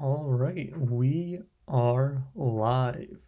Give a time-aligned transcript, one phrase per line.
[0.00, 3.18] All right, we are live.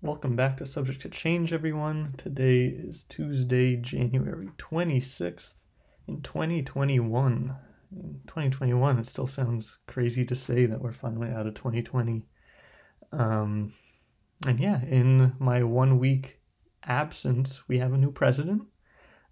[0.00, 2.14] Welcome back to Subject to Change, everyone.
[2.16, 5.52] Today is Tuesday, January 26th
[6.08, 7.54] in 2021.
[7.92, 12.24] In 2021, it still sounds crazy to say that we're finally out of 2020.
[13.12, 13.74] Um,
[14.46, 16.40] and yeah, in my one week
[16.84, 18.62] absence, we have a new president.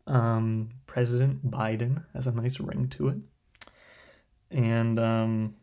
[0.07, 3.17] Um, president Biden has a nice ring to it.
[4.51, 5.55] And um,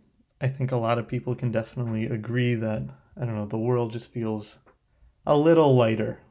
[0.42, 2.84] I think a lot of people can definitely agree that,
[3.20, 4.58] I don't know, the world just feels
[5.26, 6.22] a little lighter.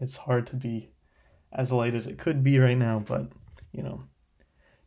[0.00, 0.90] It's hard to be
[1.52, 3.30] as light as it could be right now, but,
[3.72, 4.04] you know,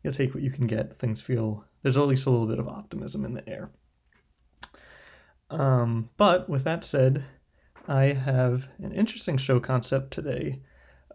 [0.02, 0.96] you'll take what you can get.
[0.96, 3.70] Things feel, there's at least a little bit of optimism in the air.
[5.50, 7.24] Um, but with that said,
[7.86, 10.60] I have an interesting show concept today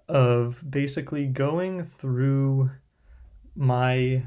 [0.09, 2.71] of basically going through
[3.55, 4.23] my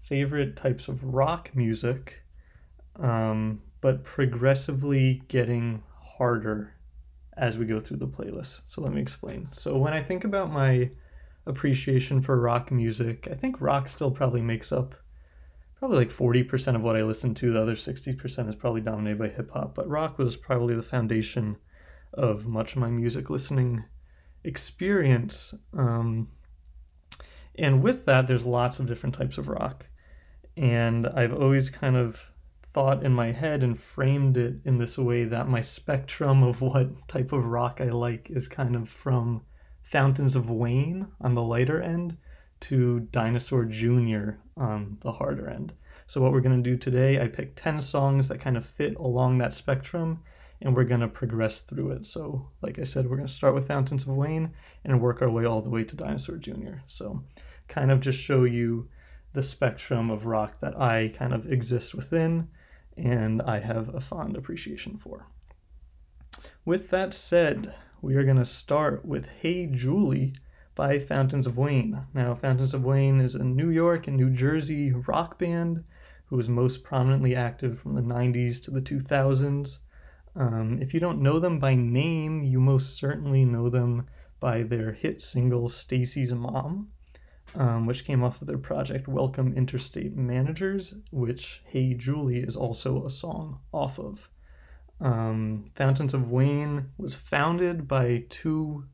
[0.00, 2.23] favorite types of rock music,
[3.00, 6.74] um, but progressively getting harder
[7.36, 8.60] as we go through the playlist.
[8.64, 9.48] So let me explain.
[9.52, 10.90] So when I think about my
[11.46, 14.94] appreciation for rock music, I think rock still probably makes up
[15.78, 17.52] probably like 40% of what I listen to.
[17.52, 21.56] The other 60% is probably dominated by hip hop, but rock was probably the foundation
[22.14, 23.84] of much of my music listening
[24.44, 25.52] experience.
[25.76, 26.28] Um,
[27.56, 29.86] and with that, there's lots of different types of rock.
[30.56, 32.20] And I've always kind of
[32.74, 37.06] thought in my head and framed it in this way that my spectrum of what
[37.06, 39.42] type of rock I like is kind of from
[39.82, 42.16] Fountains of Wayne on the lighter end
[42.58, 44.30] to Dinosaur Jr.
[44.56, 45.72] on the harder end.
[46.06, 48.96] So, what we're going to do today, I picked 10 songs that kind of fit
[48.96, 50.20] along that spectrum,
[50.60, 52.06] and we're going to progress through it.
[52.06, 54.52] So, like I said, we're going to start with Fountains of Wayne
[54.84, 56.78] and work our way all the way to Dinosaur Jr.
[56.86, 57.22] So,
[57.68, 58.88] kind of just show you
[59.32, 62.48] the spectrum of rock that I kind of exist within
[62.96, 65.26] and I have a fond appreciation for.
[66.64, 70.34] With that said, we are going to start with Hey Julie
[70.74, 72.06] by Fountains of Wayne.
[72.12, 75.84] Now, Fountains of Wayne is a New York and New Jersey rock band
[76.26, 79.78] who was most prominently active from the 90s to the 2000s.
[80.34, 84.06] Um, if you don't know them by name, you most certainly know them
[84.40, 86.88] by their hit single Stacy's Mom
[87.54, 93.04] um, which came off of their project Welcome Interstate Managers, which Hey Julie is also
[93.04, 94.28] a song off of.
[95.00, 98.84] Um, Fountains of Wayne was founded by two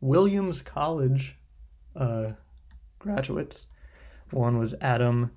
[0.00, 1.38] Williams College
[1.94, 2.32] uh,
[2.98, 3.66] graduates.
[4.30, 5.30] One was Adam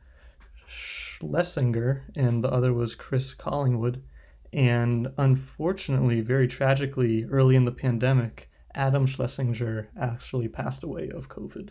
[0.68, 4.04] Schlesinger, and the other was Chris Collingwood.
[4.52, 11.70] And unfortunately, very tragically, early in the pandemic, Adam Schlesinger actually passed away of COVID.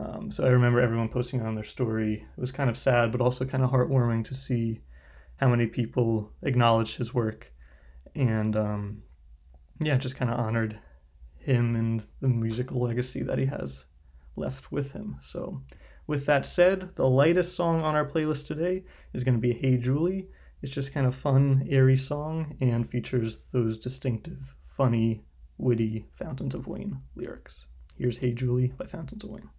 [0.00, 2.26] Um, so I remember everyone posting on their story.
[2.36, 4.80] It was kind of sad, but also kind of heartwarming to see
[5.36, 7.52] how many people acknowledged his work,
[8.14, 9.02] and um,
[9.80, 10.78] yeah, just kind of honored
[11.36, 13.84] him and the musical legacy that he has
[14.36, 15.16] left with him.
[15.20, 15.62] So,
[16.06, 19.76] with that said, the lightest song on our playlist today is going to be "Hey
[19.76, 20.28] Julie."
[20.62, 25.24] It's just kind of fun, airy song, and features those distinctive, funny,
[25.58, 27.66] witty Fountains of Wayne lyrics.
[27.98, 29.50] Here's "Hey Julie" by Fountains of Wayne.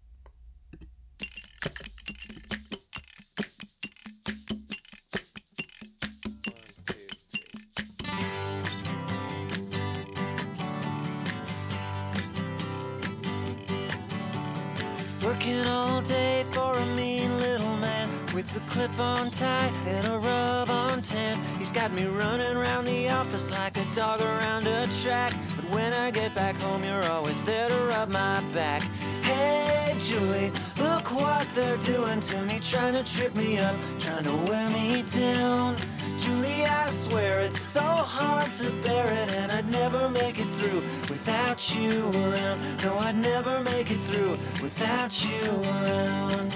[18.88, 21.38] Clip on tie and a rub on tan.
[21.59, 25.34] He's got me running around the office like a dog around a track.
[25.56, 28.81] But when I get back home, you're always there to rub my back.
[29.22, 34.36] Hey, Julie, look what they're doing to me, trying to trip me up, trying to
[34.50, 35.75] wear me down.
[36.18, 40.81] Julie, I swear it's so hard to bear it, and I'd never make it through
[41.12, 41.91] without you
[42.24, 42.59] around.
[42.84, 44.31] No, I'd never make it through
[44.64, 46.52] without you around.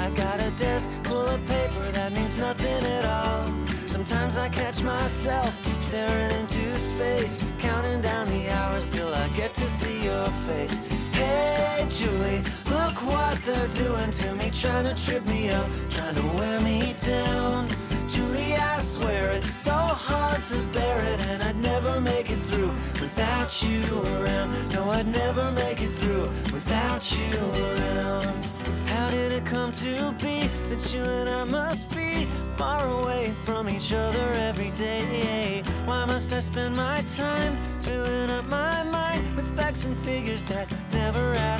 [0.00, 3.44] I got a desk full of paper that means nothing at all.
[3.86, 9.68] Sometimes I catch myself staring into space, counting down the hours till I get to
[9.68, 10.88] see your face.
[11.12, 16.26] Hey, Julie, look what they're doing to me, trying to trip me up, trying to
[16.36, 17.66] wear me down.
[18.08, 22.72] Julie, I swear it's so hard to bear it, and I'd never make it through
[23.02, 23.82] without you
[24.16, 24.74] around.
[24.74, 26.30] No, I'd never make it through
[30.78, 32.26] be you and I must be
[32.56, 35.62] far away from each other every day?
[35.84, 40.68] Why must I spend my time filling up my mind with facts and figures that
[40.92, 41.57] never add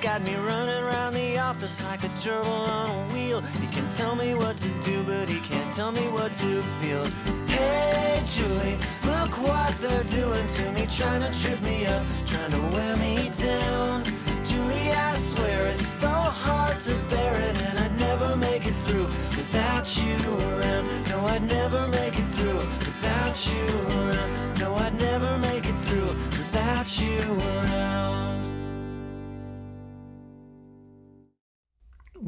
[0.00, 3.40] got me running around the office like a gerbil on a wheel.
[3.40, 7.04] He can tell me what to do, but he can't tell me what to feel.
[7.46, 12.60] Hey, Julie, look what they're doing to me, trying to trip me up, trying to
[12.74, 14.04] wear me down.
[14.44, 19.06] Julie, I swear it's so hard to bear it, and I'd never make it through
[19.36, 20.14] without you
[20.52, 21.08] around.
[21.08, 23.66] No, I'd never make it through without you
[23.98, 24.60] around.
[24.60, 26.08] No, I'd never make it through
[26.38, 28.27] without you around.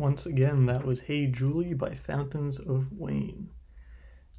[0.00, 3.50] Once again, that was Hey Julie by Fountains of Wayne.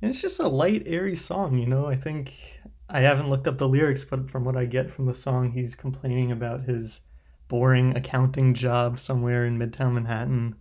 [0.02, 1.86] And it's just a light, airy song, you know.
[1.86, 2.34] I think
[2.90, 5.76] I haven't looked up the lyrics, but from what I get from the song, he's
[5.76, 7.02] complaining about his
[7.48, 10.56] boring accounting job somewhere in Midtown Manhattan.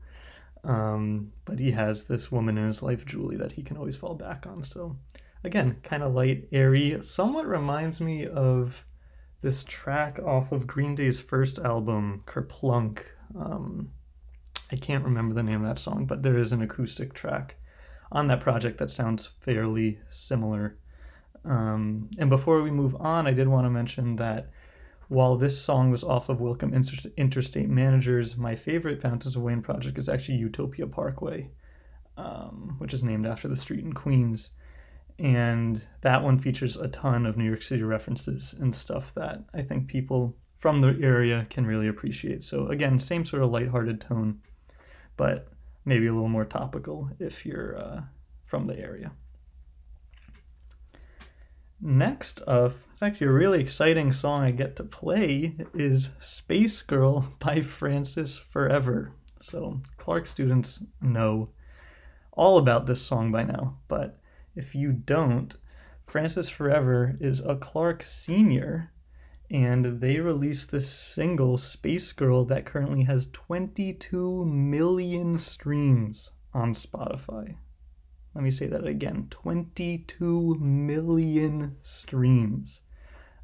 [0.64, 4.14] Um, but he has this woman in his life, Julie, that he can always fall
[4.14, 4.62] back on.
[4.62, 4.98] So,
[5.44, 7.00] again, kind of light, airy.
[7.00, 8.84] Somewhat reminds me of
[9.40, 13.00] this track off of Green Day's first album, Kerplunk.
[13.34, 13.88] Um,
[14.72, 17.56] I can't remember the name of that song, but there is an acoustic track
[18.12, 20.76] on that project that sounds fairly similar.
[21.44, 24.50] Um, and before we move on, I did want to mention that
[25.08, 29.62] while this song was off of Welcome Inter- Interstate Managers, my favorite Fountains of Wayne
[29.62, 31.50] project is actually Utopia Parkway,
[32.16, 34.50] um, which is named after the street in Queens.
[35.18, 39.62] And that one features a ton of New York City references and stuff that I
[39.62, 42.44] think people from the area can really appreciate.
[42.44, 44.40] So, again, same sort of lighthearted tone,
[45.20, 45.48] but
[45.84, 48.00] maybe a little more topical if you're uh,
[48.46, 49.12] from the area.
[51.78, 57.34] Next up, it's actually a really exciting song I get to play is Space Girl
[57.38, 59.12] by Frances Forever.
[59.42, 61.50] So, Clark students know
[62.32, 64.18] all about this song by now, but
[64.56, 65.54] if you don't,
[66.06, 68.90] Frances Forever is a Clark senior
[69.50, 77.56] and they released this single Space Girl that currently has 22 million streams on Spotify.
[78.34, 82.80] Let me say that again 22 million streams.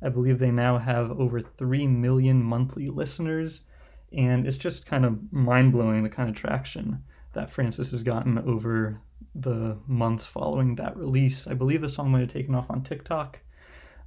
[0.01, 3.65] I believe they now have over 3 million monthly listeners,
[4.13, 7.03] and it's just kind of mind blowing the kind of traction
[7.33, 9.01] that Frances has gotten over
[9.35, 11.49] the months following that release.
[11.49, 13.41] I believe the song might have taken off on TikTok,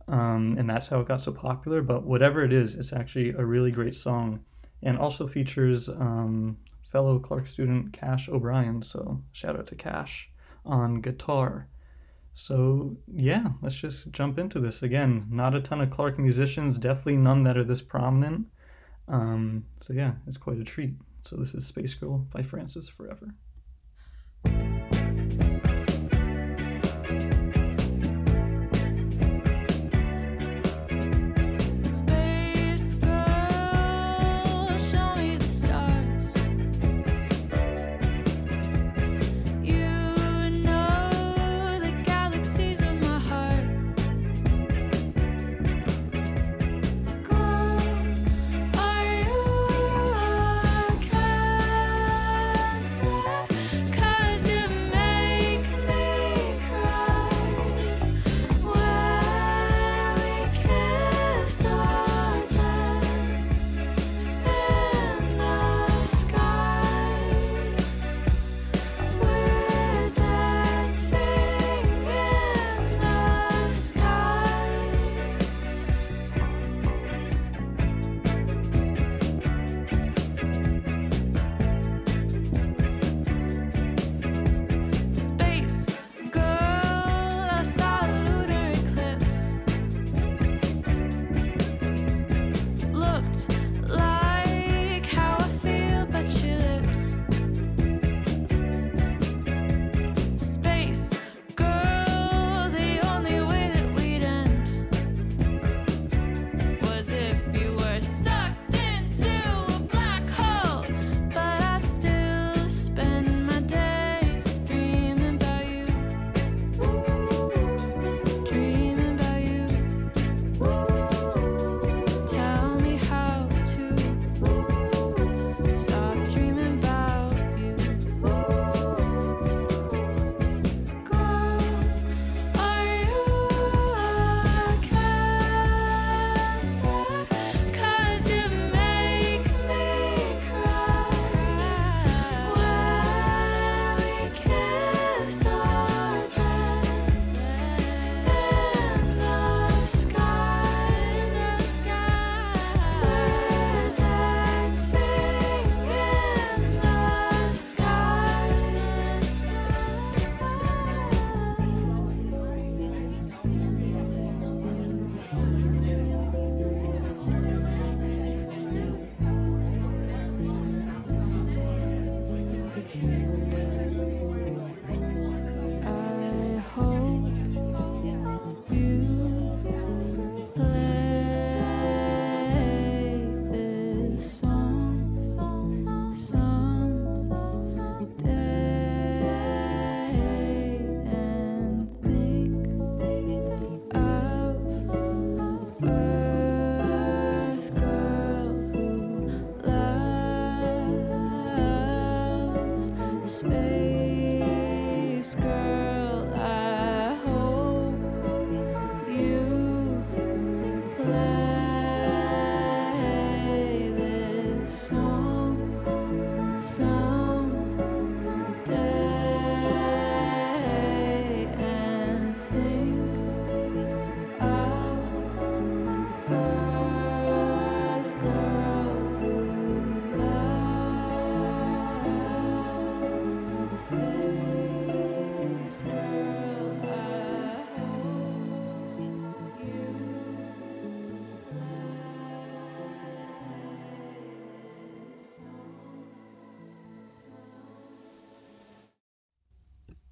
[0.09, 1.81] um, and that's how it got so popular.
[1.81, 4.43] But whatever it is, it's actually a really great song,
[4.83, 6.57] and also features um,
[6.91, 8.81] fellow Clark student Cash O'Brien.
[8.81, 10.29] So shout out to Cash
[10.65, 11.67] on guitar.
[12.33, 15.27] So yeah, let's just jump into this again.
[15.29, 18.47] Not a ton of Clark musicians, definitely none that are this prominent.
[19.07, 20.93] Um, so yeah, it's quite a treat.
[21.23, 23.33] So this is Space Girl by Frances Forever.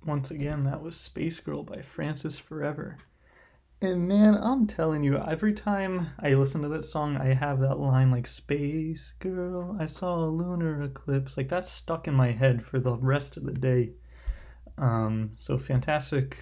[0.07, 2.97] Once again, that was Space Girl by Frances Forever.
[3.81, 7.77] And man, I'm telling you, every time I listen to that song, I have that
[7.77, 11.35] line like, Space Girl, I saw a lunar eclipse.
[11.35, 13.91] Like, that's stuck in my head for the rest of the day.
[14.77, 16.37] Um, so, fantastic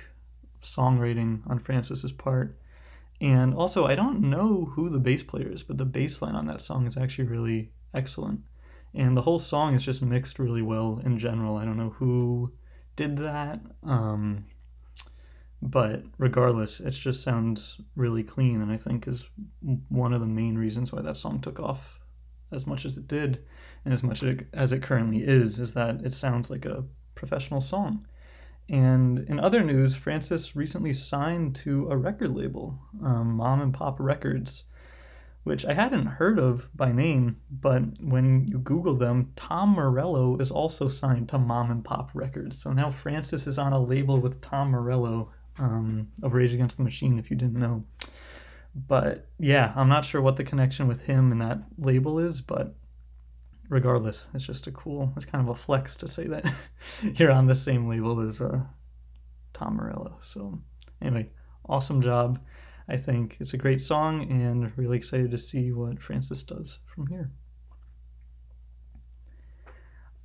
[0.62, 2.60] songwriting on Frances's part.
[3.20, 6.46] And also, I don't know who the bass player is, but the bass line on
[6.46, 8.42] that song is actually really excellent.
[8.94, 11.58] And the whole song is just mixed really well in general.
[11.58, 12.54] I don't know who
[12.96, 13.60] did that.
[13.84, 14.46] Um,
[15.62, 19.26] but regardless, it just sounds really clean, and I think is
[19.90, 22.00] one of the main reasons why that song took off
[22.52, 23.44] as much as it did,
[23.84, 24.24] and as much
[24.54, 26.84] as it currently is, is that it sounds like a
[27.16, 28.06] professional song.
[28.70, 34.00] And in other news, Frances recently signed to a record label, um, Mom and Pop
[34.00, 34.66] Records,
[35.46, 40.50] which I hadn't heard of by name, but when you Google them, Tom Morello is
[40.50, 42.60] also signed to Mom and Pop Records.
[42.60, 46.84] So now Frances is on a label with Tom Morello um, of Rage Against the
[46.84, 47.84] Machine, if you didn't know.
[48.74, 52.74] But yeah, I'm not sure what the connection with him and that label is, but
[53.70, 56.52] regardless, it's just a cool, it's kind of a flex to say that
[57.04, 58.62] you're on the same label as uh,
[59.54, 60.18] Tom Morello.
[60.22, 60.58] So
[61.04, 61.30] anyway,
[61.70, 62.40] awesome job.
[62.88, 67.08] I think it's a great song and really excited to see what Frances does from
[67.08, 67.32] here.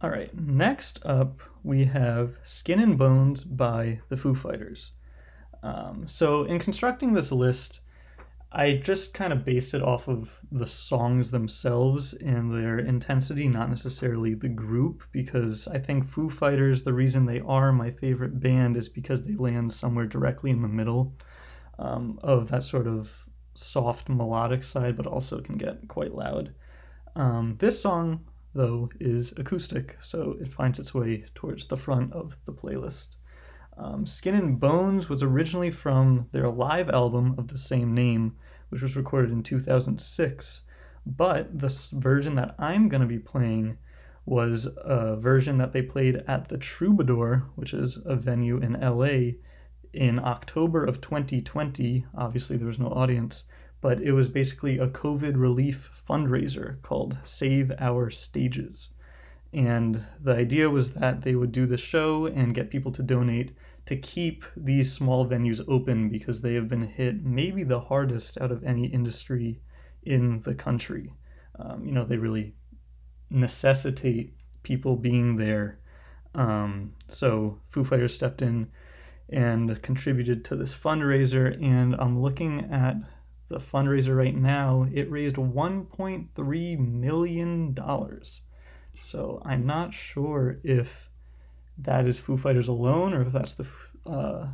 [0.02, 4.92] All right, next up we have Skin and Bones by the Foo Fighters.
[5.62, 7.80] Um, so, in constructing this list,
[8.52, 13.70] I just kind of based it off of the songs themselves and their intensity, not
[13.70, 18.76] necessarily the group, because I think Foo Fighters, the reason they are my favorite band
[18.76, 21.14] is because they land somewhere directly in the middle
[21.80, 26.54] um, of that sort of soft melodic side, but also can get quite loud.
[27.16, 28.20] Um, this song,
[28.54, 33.16] though, is acoustic, so it finds its way towards the front of the playlist.
[33.76, 38.36] Um, Skin and Bones was originally from their live album of the same name,
[38.68, 40.62] which was recorded in 2006.
[41.06, 43.78] But the version that I'm going to be playing
[44.26, 49.32] was a version that they played at the Troubadour, which is a venue in LA,
[49.92, 52.04] in October of 2020.
[52.14, 53.44] Obviously, there was no audience,
[53.80, 58.90] but it was basically a COVID relief fundraiser called Save Our Stages.
[59.52, 63.52] And the idea was that they would do the show and get people to donate
[63.86, 68.52] to keep these small venues open because they have been hit maybe the hardest out
[68.52, 69.60] of any industry
[70.04, 71.12] in the country.
[71.58, 72.54] Um, you know, they really
[73.30, 75.80] necessitate people being there.
[76.34, 78.70] Um, so Foo Fighters stepped in
[79.30, 82.96] and contributed to this fundraiser, and I'm looking at
[83.48, 84.86] the fundraiser right now.
[84.92, 88.42] It raised 1.3 million dollars.
[89.00, 91.10] So I'm not sure if
[91.78, 93.66] that is Foo Fighters alone or if that's the
[94.06, 94.48] uh,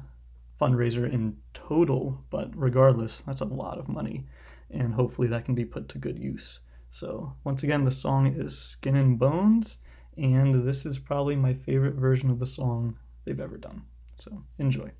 [0.61, 2.25] fundraiser in total.
[2.30, 4.26] But regardless, that's a lot of money,
[4.71, 6.61] and hopefully that can be put to good use.
[6.90, 9.78] So once again, the song is Skin and Bones,
[10.16, 13.83] and this is probably my favorite version of the song they've ever done.
[14.17, 14.91] So enjoy.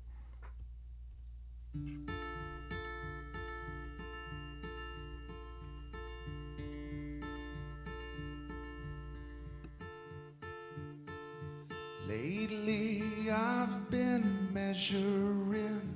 [12.07, 15.93] Lately, I've been measuring.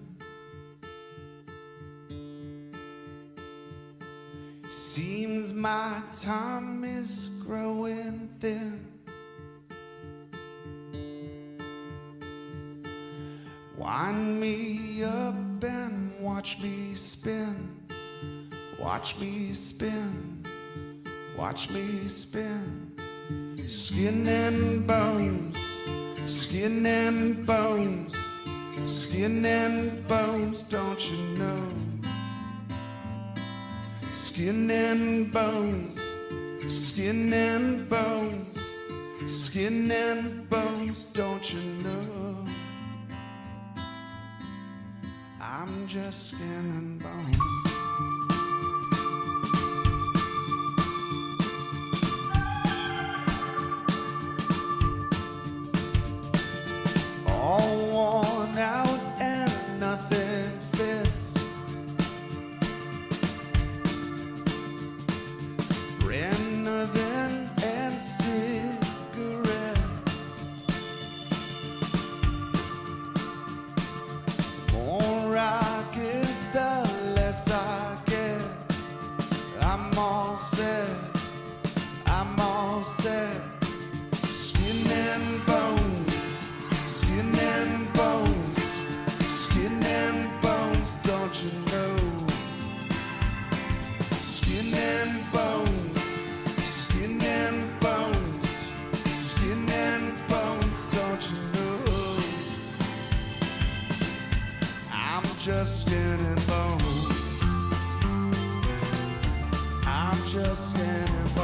[4.68, 8.91] Seems my time is growing thin.
[13.82, 17.76] Wind me up and watch me spin.
[18.80, 20.46] Watch me spin.
[21.36, 22.92] Watch me spin.
[23.68, 25.58] Skin and bones.
[26.28, 28.16] Skin and bones,
[28.86, 31.68] skin and bones, don't you know?
[34.12, 36.00] Skin and bones,
[36.68, 38.56] skin and bones,
[39.26, 42.41] skin and bones, don't you know?
[45.62, 47.61] I'm just skin and bones.
[105.92, 106.40] Skin and.
[109.86, 111.40] I'm just skin and.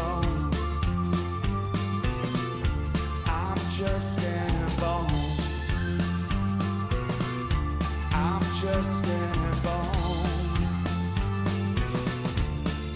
[3.26, 4.84] I'm just skin and.
[8.14, 9.68] I'm just skin and.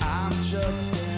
[0.01, 1.10] I'm just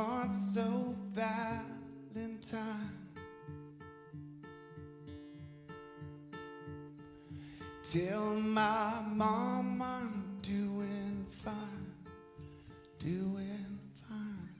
[0.00, 2.96] heart so Valentine.
[7.82, 11.92] Tell my mom I'm doing fine,
[12.98, 14.54] doing fine,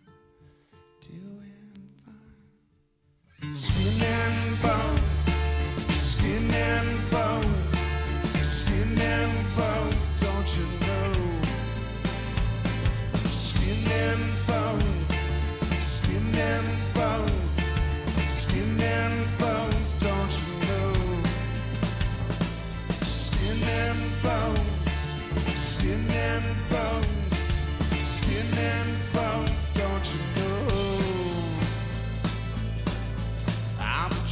[1.01, 3.55] doing fine.
[3.55, 5.00] Skin and bones,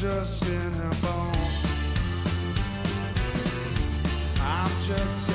[0.00, 1.32] just skin and bone.
[4.40, 5.27] I'm just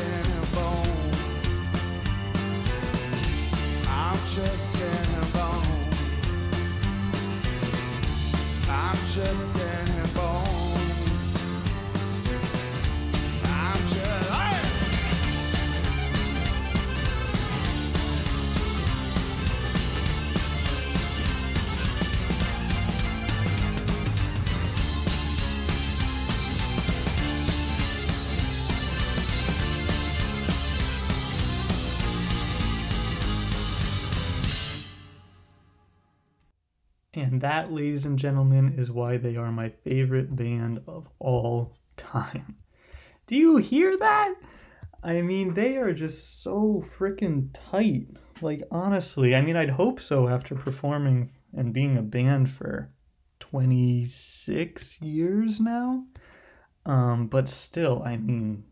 [37.15, 42.57] And that, ladies and gentlemen, is why they are my favorite band of all time.
[43.27, 44.35] Do you hear that?
[45.03, 48.07] I mean, they are just so freaking tight.
[48.41, 52.91] Like, honestly, I mean, I'd hope so after performing and being a band for
[53.39, 56.05] 26 years now.
[56.85, 58.63] Um, but still, I mean,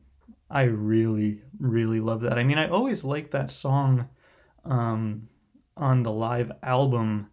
[0.50, 2.38] I really, really love that.
[2.40, 4.10] I mean, I always liked that song
[4.66, 5.30] um,
[5.78, 7.31] on the live album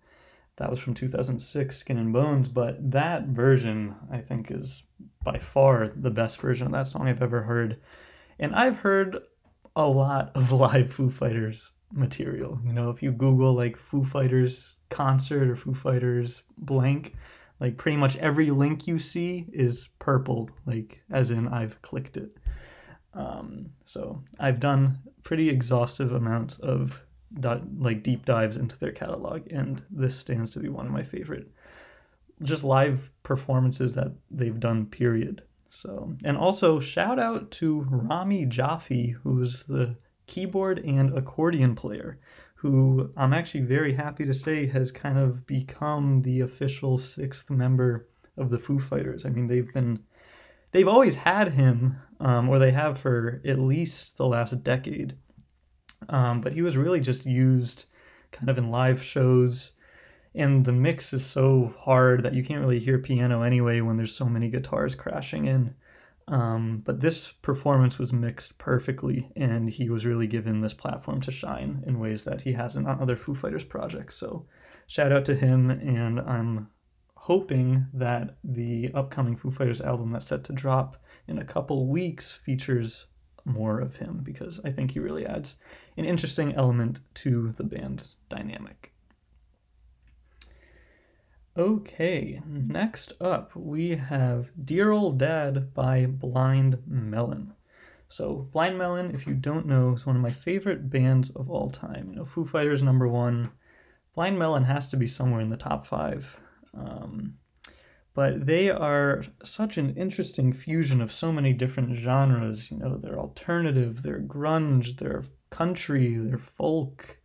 [0.58, 4.82] that was from 2006 skin and bones but that version i think is
[5.24, 7.80] by far the best version of that song i've ever heard
[8.38, 9.18] and i've heard
[9.78, 12.60] a lot of live Foo Fighters material.
[12.64, 17.14] You know, if you Google like Foo Fighters concert or Foo Fighters blank,
[17.60, 22.36] like pretty much every link you see is purple, like as in I've clicked it.
[23.14, 27.00] Um, so I've done pretty exhaustive amounts of
[27.78, 31.50] like deep dives into their catalog, and this stands to be one of my favorite
[32.42, 34.86] just live performances that they've done.
[34.86, 35.42] Period.
[35.68, 42.18] So, and also shout out to Rami Jaffee, who's the keyboard and accordion player,
[42.54, 48.08] who I'm actually very happy to say has kind of become the official sixth member
[48.36, 49.26] of the Foo Fighters.
[49.26, 49.98] I mean, they've been,
[50.72, 55.16] they've always had him, um, or they have for at least the last decade.
[56.08, 57.86] Um, but he was really just used
[58.30, 59.72] kind of in live shows
[60.34, 64.14] and the mix is so hard that you can't really hear piano anyway when there's
[64.14, 65.74] so many guitars crashing in.
[66.28, 71.32] Um, but this performance was mixed perfectly, and he was really given this platform to
[71.32, 74.16] shine in ways that he hasn't on other Foo Fighters projects.
[74.16, 74.46] So,
[74.86, 76.68] shout out to him, and I'm
[77.14, 82.32] hoping that the upcoming Foo Fighters album that's set to drop in a couple weeks
[82.32, 83.06] features
[83.44, 85.56] more of him because I think he really adds
[85.96, 88.92] an interesting element to the band's dynamic.
[91.56, 97.52] Okay, next up we have Dear Old Dad by Blind Melon.
[98.08, 101.68] So, Blind Melon, if you don't know, is one of my favorite bands of all
[101.68, 102.10] time.
[102.10, 103.50] You know, Foo Fighters number one.
[104.14, 106.40] Blind Melon has to be somewhere in the top five.
[106.74, 107.34] Um,
[108.18, 112.68] but they are such an interesting fusion of so many different genres.
[112.68, 117.16] You know, they're alternative, they're grunge, they're country, they're folk,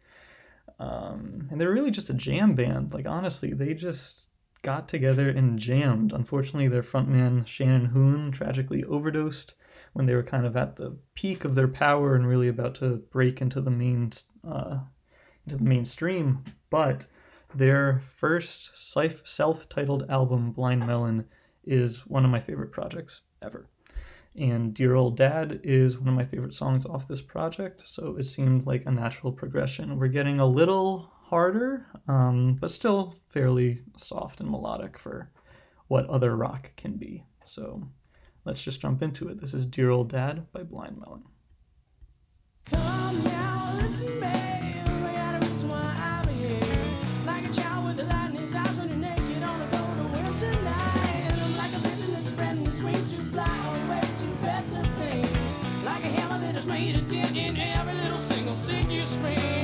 [0.78, 2.94] um, and they're really just a jam band.
[2.94, 4.30] Like honestly, they just
[4.62, 6.14] got together and jammed.
[6.14, 9.56] Unfortunately, their frontman Shannon Hoon tragically overdosed
[9.94, 12.98] when they were kind of at the peak of their power and really about to
[13.12, 14.12] break into the main
[14.48, 14.78] uh,
[15.48, 16.44] into the mainstream.
[16.70, 17.08] But
[17.56, 21.26] their first self-titled album, Blind Melon,
[21.64, 23.70] is one of my favorite projects ever.
[24.36, 28.24] And Dear Old Dad is one of my favorite songs off this project, so it
[28.24, 29.98] seemed like a natural progression.
[29.98, 35.32] We're getting a little harder, um, but still fairly soft and melodic for
[35.88, 37.24] what other rock can be.
[37.44, 37.88] So
[38.46, 39.40] let's just jump into it.
[39.40, 41.24] This is Dear Old Dad by Blind Melon.
[58.64, 59.63] Seed you spin.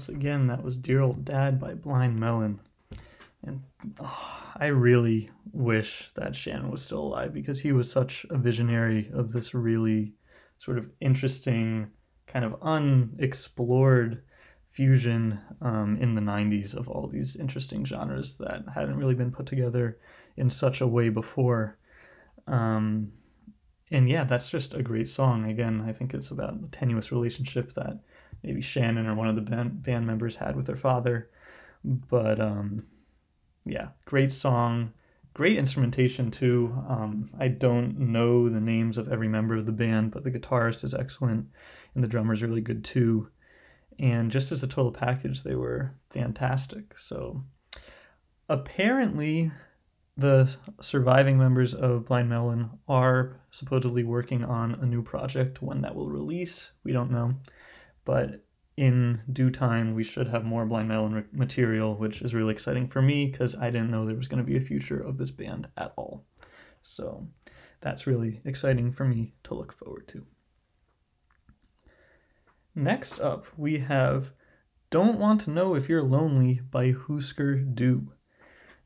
[0.00, 2.58] Once again, that was Dear Old Dad by Blind Melon.
[3.44, 3.62] And
[4.00, 9.10] oh, I really wish that Shannon was still alive because he was such a visionary
[9.12, 10.14] of this really
[10.56, 11.90] sort of interesting,
[12.26, 14.22] kind of unexplored
[14.70, 19.44] fusion um, in the 90s of all these interesting genres that hadn't really been put
[19.44, 19.98] together
[20.38, 21.76] in such a way before.
[22.46, 23.12] Um,
[23.90, 25.50] and yeah, that's just a great song.
[25.50, 28.00] Again, I think it's about a tenuous relationship that
[28.42, 31.30] maybe Shannon or one of the band, band members had with their father.
[31.84, 32.84] But um,
[33.64, 34.92] yeah, great song,
[35.34, 36.74] great instrumentation too.
[36.88, 40.84] Um, I don't know the names of every member of the band, but the guitarist
[40.84, 41.46] is excellent
[41.94, 43.28] and the drummer's really good too.
[43.98, 46.96] And just as a total package, they were fantastic.
[46.96, 47.42] So
[48.48, 49.50] apparently,
[50.16, 55.62] the surviving members of Blind Melon are supposedly working on a new project.
[55.62, 57.34] When that will release, we don't know.
[58.04, 58.44] But
[58.76, 63.02] in due time, we should have more Blind Melon material, which is really exciting for
[63.02, 65.68] me because I didn't know there was going to be a future of this band
[65.76, 66.24] at all.
[66.82, 67.28] So
[67.80, 70.24] that's really exciting for me to look forward to.
[72.74, 74.32] Next up, we have
[74.90, 78.12] Don't Want to Know If You're Lonely by Husker Du.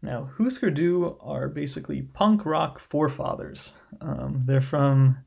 [0.02, 3.72] Now, Husker Du are basically punk rock forefathers.
[4.00, 5.18] Um, they're from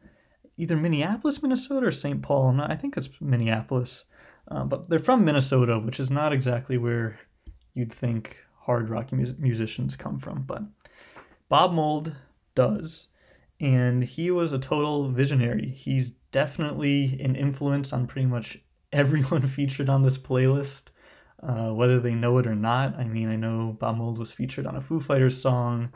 [0.57, 2.21] either Minneapolis, Minnesota, or St.
[2.21, 2.53] Paul.
[2.53, 4.05] Not, I think it's Minneapolis.
[4.49, 7.19] Uh, but they're from Minnesota, which is not exactly where
[7.73, 10.43] you'd think hard rock mus- musicians come from.
[10.43, 10.63] But
[11.49, 12.15] Bob Mould
[12.55, 13.07] does.
[13.59, 15.69] And he was a total visionary.
[15.69, 18.59] He's definitely an influence on pretty much
[18.91, 20.89] everyone featured on this playlist,
[21.41, 22.95] uh, whether they know it or not.
[22.95, 25.91] I mean, I know Bob Mould was featured on a Foo Fighters song,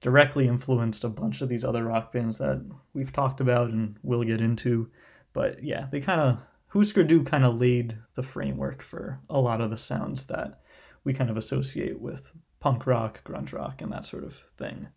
[0.00, 4.24] directly influenced a bunch of these other rock bands that we've talked about and will
[4.24, 4.90] get into.
[5.32, 9.60] But yeah, they kind of, Husker Du kind of laid the framework for a lot
[9.60, 10.60] of the sounds that
[11.04, 14.88] we kind of associate with punk rock, grunge rock, and that sort of thing.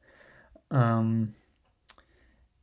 [0.72, 1.34] Um,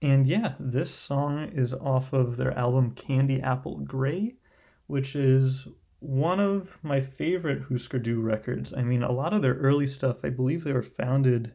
[0.02, 4.36] and yeah, this song is off of their album Candy Apple Gray,
[4.86, 5.66] which is
[5.98, 8.72] one of my favorite Husker Du records.
[8.72, 11.54] I mean, a lot of their early stuff, I believe they were founded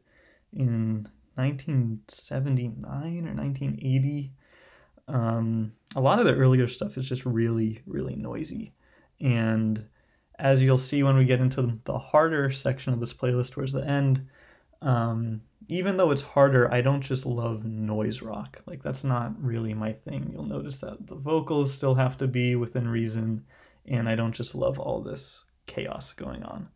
[0.55, 4.31] in 1979 or 1980.
[5.07, 8.73] Um, a lot of the earlier stuff is just really, really noisy.
[9.21, 9.85] And
[10.39, 13.85] as you'll see when we get into the harder section of this playlist towards the
[13.85, 14.25] end,
[14.81, 18.61] um, even though it's harder, I don't just love noise rock.
[18.65, 20.29] Like, that's not really my thing.
[20.31, 23.43] You'll notice that the vocals still have to be within reason,
[23.85, 26.69] and I don't just love all this chaos going on.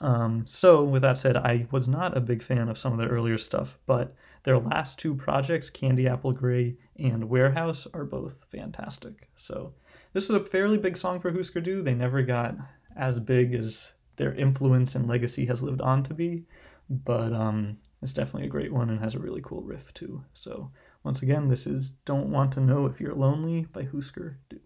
[0.00, 3.08] Um, so, with that said, I was not a big fan of some of their
[3.08, 9.28] earlier stuff, but their last two projects, Candy Apple Grey and Warehouse, are both fantastic.
[9.36, 9.74] So,
[10.12, 11.82] this was a fairly big song for Husker Du.
[11.82, 12.56] They never got
[12.96, 16.44] as big as their influence and legacy has lived on to be,
[16.88, 20.22] but um, it's definitely a great one and has a really cool riff too.
[20.32, 20.70] So,
[21.04, 24.60] once again, this is Don't Want to Know If You're Lonely by Husker Du.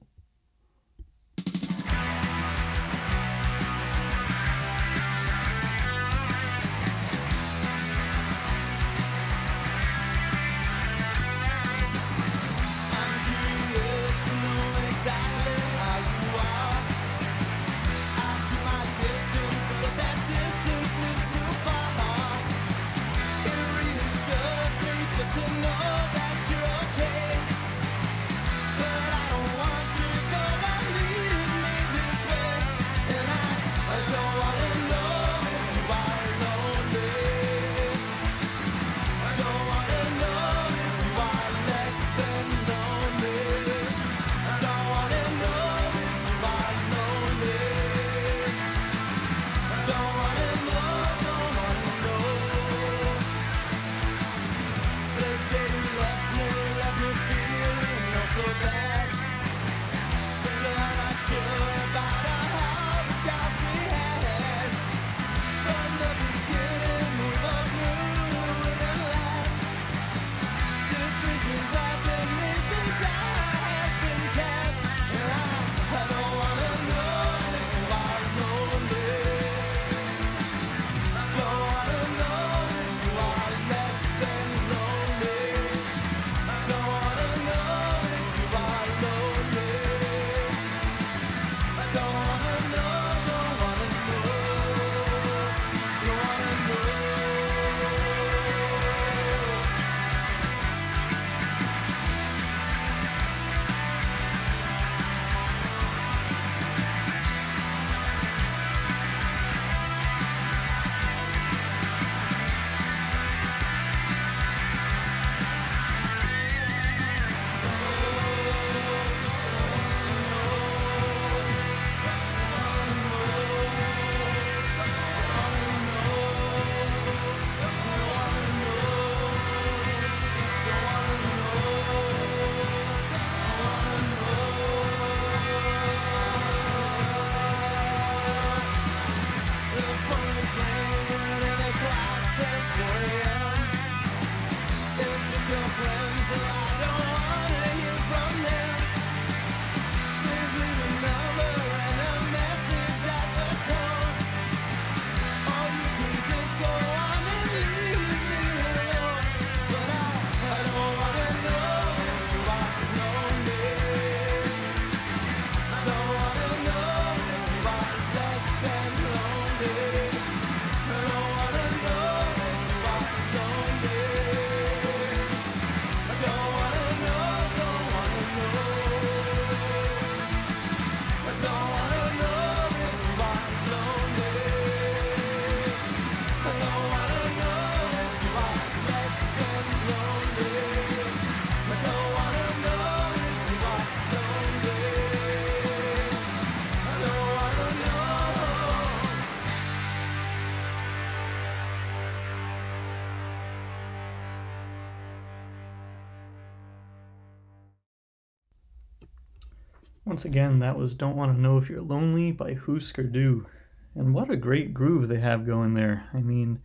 [210.25, 213.47] Once again, that was Don't Want to Know If You're Lonely by Husker Du.
[213.95, 216.09] And what a great groove they have going there.
[216.15, 216.63] I mean,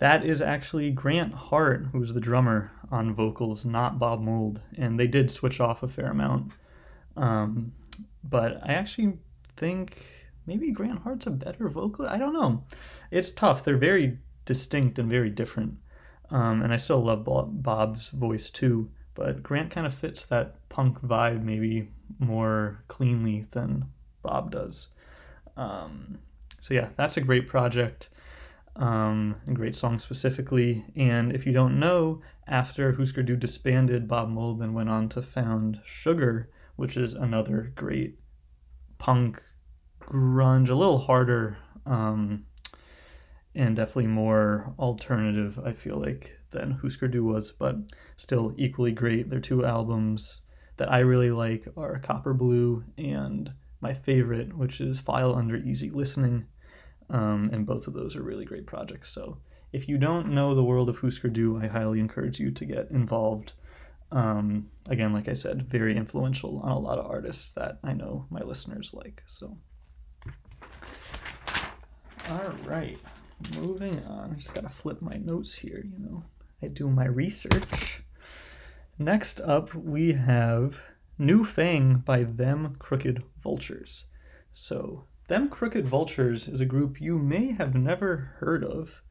[0.00, 4.60] that is actually Grant Hart, who's the drummer on vocals, not Bob Mould.
[4.76, 6.52] And they did switch off a fair amount.
[7.16, 7.72] Um,
[8.22, 9.16] but I actually
[9.56, 10.04] think
[10.44, 12.12] maybe Grant Hart's a better vocalist.
[12.12, 12.64] I don't know.
[13.10, 13.64] It's tough.
[13.64, 15.76] They're very distinct and very different.
[16.28, 18.90] Um, and I still love Bob's voice too.
[19.14, 23.86] But Grant kind of fits that punk vibe maybe more cleanly than
[24.22, 24.88] Bob does.
[25.56, 26.18] Um,
[26.60, 28.10] so yeah, that's a great project
[28.76, 30.84] um, and great song specifically.
[30.96, 35.22] And if you don't know, after Husker Du disbanded, Bob Mould then went on to
[35.22, 38.18] found Sugar, which is another great
[38.98, 39.42] punk
[40.00, 41.56] grunge, a little harder
[41.86, 42.44] um,
[43.54, 45.58] and definitely more alternative.
[45.64, 47.76] I feel like than Husker Du was, but
[48.16, 49.28] still equally great.
[49.28, 50.40] Their two albums
[50.76, 55.90] that I really like are Copper Blue and my favorite, which is File Under Easy
[55.90, 56.46] Listening.
[57.10, 59.10] Um, and both of those are really great projects.
[59.10, 59.38] So
[59.72, 62.90] if you don't know the world of Husker Du, I highly encourage you to get
[62.90, 63.54] involved.
[64.12, 68.26] Um, again, like I said, very influential on a lot of artists that I know
[68.30, 69.24] my listeners like.
[69.26, 69.58] So,
[72.30, 72.98] all right,
[73.58, 74.30] moving on.
[74.30, 75.84] I just gotta flip my notes here.
[75.84, 76.24] You know,
[76.62, 78.03] I do my research.
[78.98, 80.80] Next up, we have
[81.18, 84.04] New Fang by Them Crooked Vultures.
[84.52, 89.02] So, Them Crooked Vultures is a group you may have never heard of.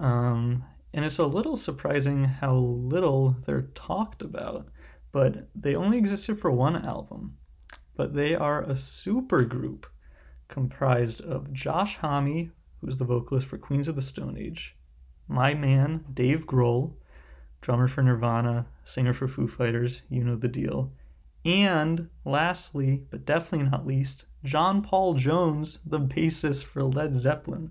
[0.00, 4.66] Um, and it's a little surprising how little they're talked about.
[5.12, 7.36] But they only existed for one album.
[7.94, 9.86] But they are a super group
[10.48, 12.50] comprised of Josh Homme,
[12.80, 14.76] who's the vocalist for Queens of the Stone Age,
[15.28, 16.96] my man, Dave Grohl,
[17.62, 20.92] drummer for Nirvana, singer for Foo Fighters, you know the deal.
[21.44, 27.70] And lastly, but definitely not least, John Paul Jones, the bassist for Led Zeppelin.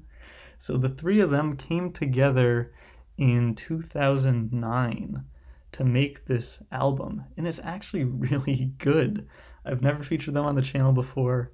[0.58, 2.72] So the three of them came together
[3.18, 5.26] in 2009
[5.74, 9.28] to make this album, and it's actually really good.
[9.66, 11.52] I've never featured them on the channel before,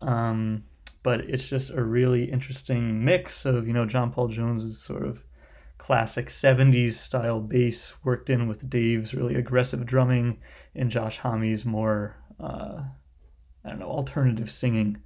[0.00, 0.62] um,
[1.02, 5.22] but it's just a really interesting mix of, you know, John Paul Jones's sort of
[5.78, 10.38] classic 70s style bass worked in with Dave's really aggressive drumming
[10.74, 12.82] and Josh Homme's more, uh,
[13.64, 14.98] I don't know, alternative singing.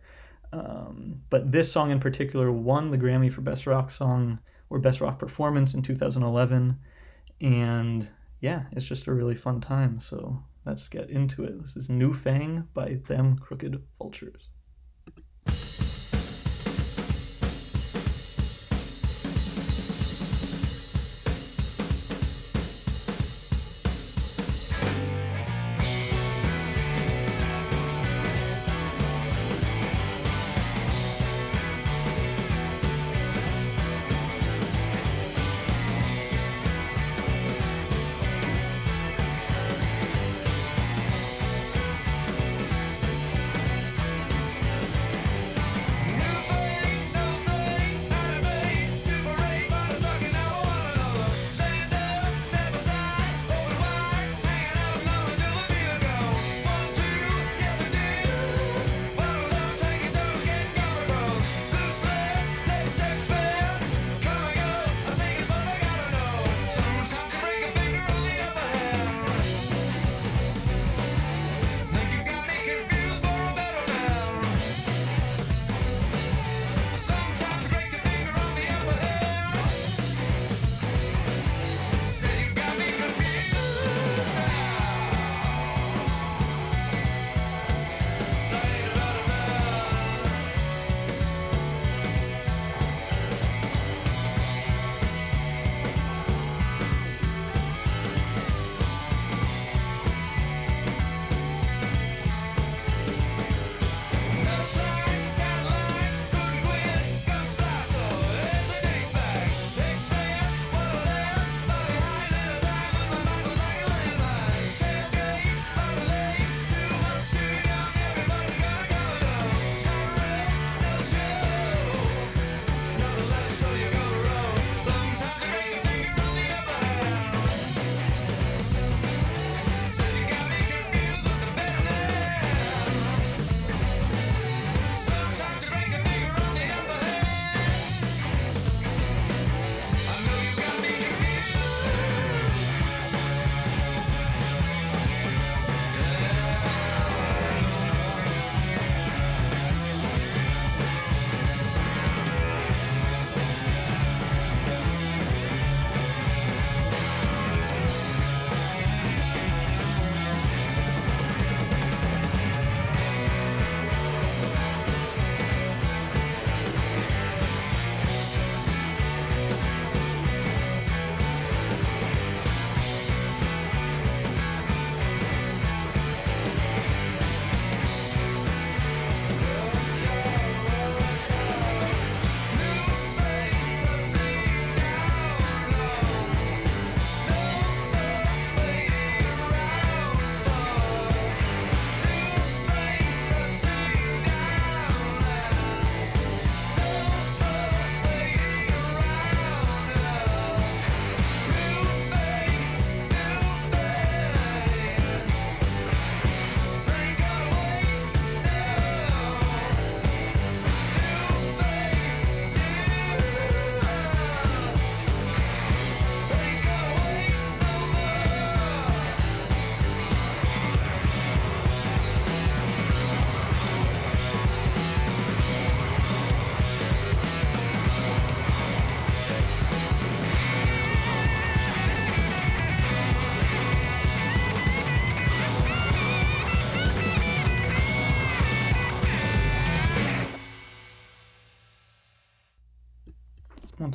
[0.53, 4.39] Um, but this song in particular won the Grammy for Best Rock Song
[4.71, 6.79] or Best Rock Performance in 2011.
[7.41, 8.09] And
[8.41, 10.01] yeah, it's just a really fun time.
[10.01, 11.61] So let's get into it.
[11.61, 14.51] This is New Fang by Them Crooked Vultures.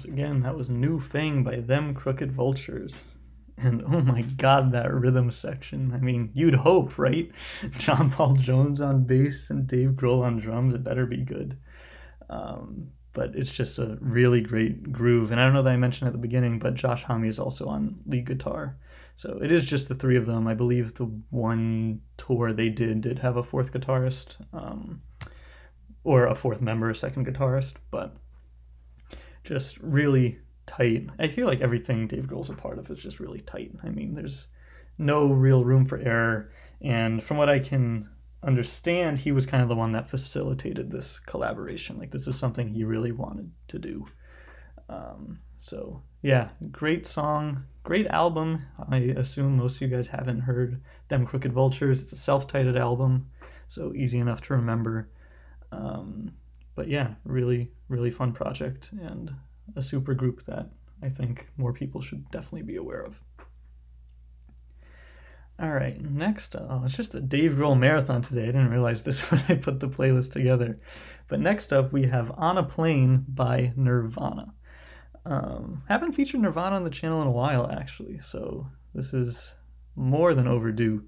[0.08, 3.04] Again, that was New Fang by Them Crooked Vultures.
[3.58, 5.92] And oh my god, that rhythm section.
[5.94, 7.32] I mean, you'd hope, right?
[7.72, 10.74] John Paul Jones on bass and Dave Grohl on drums.
[10.74, 11.58] It better be good.
[12.30, 15.32] Um, but it's just a really great groove.
[15.32, 17.68] And I don't know that I mentioned at the beginning, but Josh Homme is also
[17.68, 18.78] on lead guitar.
[19.16, 20.48] So it is just the three of them.
[20.48, 25.02] I believe the one tour they did did have a fourth guitarist, um,
[26.04, 28.16] or a fourth member, a second guitarist, but
[29.48, 31.08] just really tight.
[31.20, 33.72] I feel like everything Dave Grohl's a part of is just really tight.
[33.84, 34.48] I mean, there's
[34.98, 36.52] no real room for error.
[36.82, 38.10] And from what I can
[38.44, 41.98] understand, he was kind of the one that facilitated this collaboration.
[41.98, 44.06] Like, this is something he really wanted to do.
[44.90, 48.62] Um, so, yeah, great song, great album.
[48.90, 52.02] I assume most of you guys haven't heard Them Crooked Vultures.
[52.02, 53.30] It's a self titled album,
[53.68, 55.10] so easy enough to remember.
[55.72, 56.34] Um,
[56.78, 59.34] but yeah, really, really fun project and
[59.76, 60.70] a super group that
[61.02, 63.20] I think more people should definitely be aware of.
[65.60, 68.44] All right, next, oh, it's just a Dave Grohl marathon today.
[68.44, 70.80] I didn't realize this when I put the playlist together.
[71.28, 74.54] But next up, we have On a Plane by Nirvana.
[75.26, 79.56] Um, haven't featured Nirvana on the channel in a while, actually, so this is
[79.96, 81.06] more than overdue.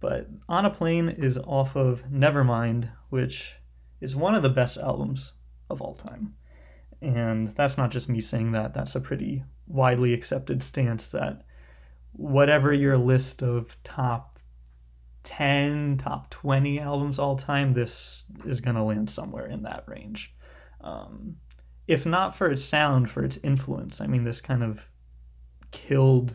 [0.00, 3.54] But On a Plane is off of Nevermind, which
[4.00, 5.32] is one of the best albums
[5.70, 6.34] of all time.
[7.00, 11.42] And that's not just me saying that, that's a pretty widely accepted stance that
[12.12, 14.38] whatever your list of top
[15.22, 20.34] 10, top 20 albums all time, this is going to land somewhere in that range.
[20.80, 21.36] Um,
[21.86, 24.00] if not for its sound, for its influence.
[24.00, 24.88] I mean, this kind of
[25.70, 26.34] killed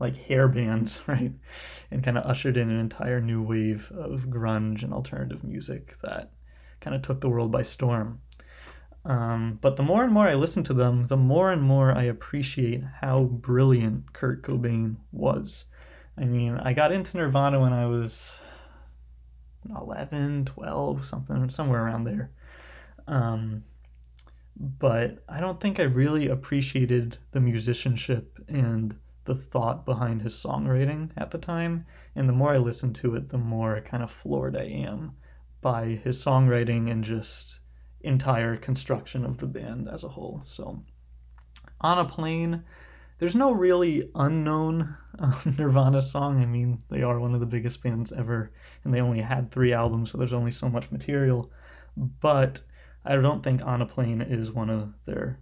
[0.00, 1.32] like hair bands, right?
[1.90, 6.32] And kind of ushered in an entire new wave of grunge and alternative music that
[6.84, 8.20] kind of took the world by storm.
[9.06, 12.04] Um, but the more and more I listen to them, the more and more I
[12.04, 15.64] appreciate how brilliant Kurt Cobain was.
[16.16, 18.38] I mean, I got into Nirvana when I was
[19.74, 22.30] 11, 12, something, somewhere around there.
[23.06, 23.64] Um,
[24.56, 31.10] but I don't think I really appreciated the musicianship and the thought behind his songwriting
[31.16, 31.86] at the time.
[32.14, 35.14] And the more I listen to it, the more kind of floored I am
[35.64, 37.60] by his songwriting and just
[38.02, 40.38] entire construction of the band as a whole.
[40.42, 40.84] So,
[41.80, 42.62] on a plane,
[43.18, 46.42] there's no really unknown uh, Nirvana song.
[46.42, 48.52] I mean, they are one of the biggest bands ever,
[48.84, 51.50] and they only had three albums, so there's only so much material.
[51.96, 52.60] But
[53.06, 55.40] I don't think On a Plane is one of their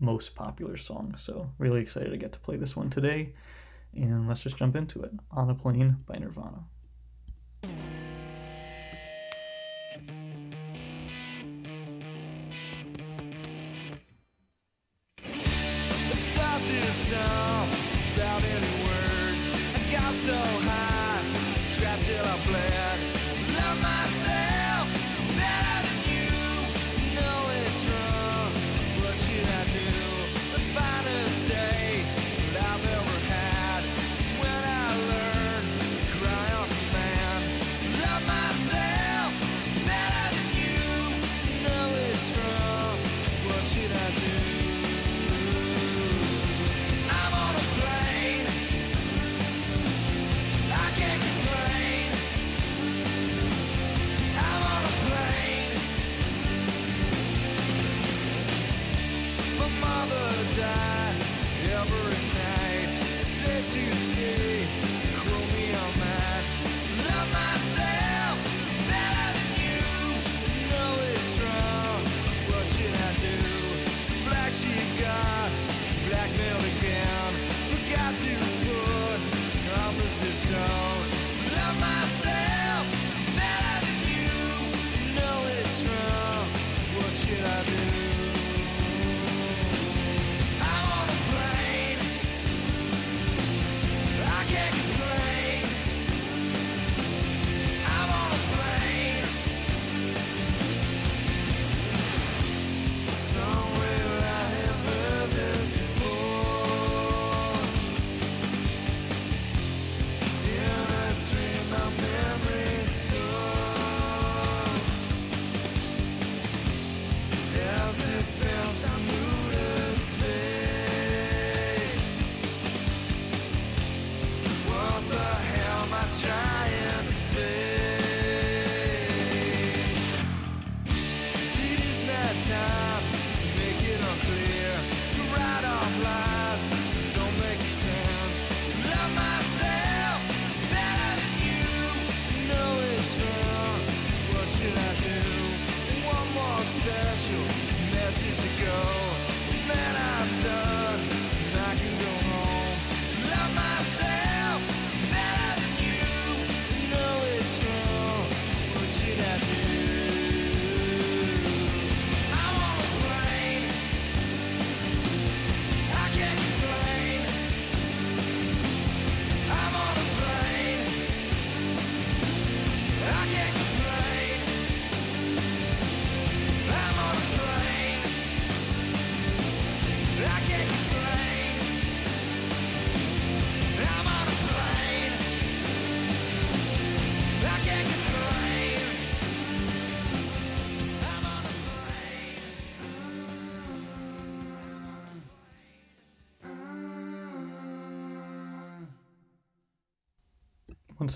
[0.00, 1.22] most popular songs.
[1.22, 3.32] So, really excited to get to play this one today.
[3.94, 5.12] And let's just jump into it.
[5.30, 6.62] On a Plane by Nirvana.
[17.06, 17.68] Song
[18.16, 19.52] without any words.
[19.76, 21.22] I got so high,
[21.56, 22.95] scratched till I bled.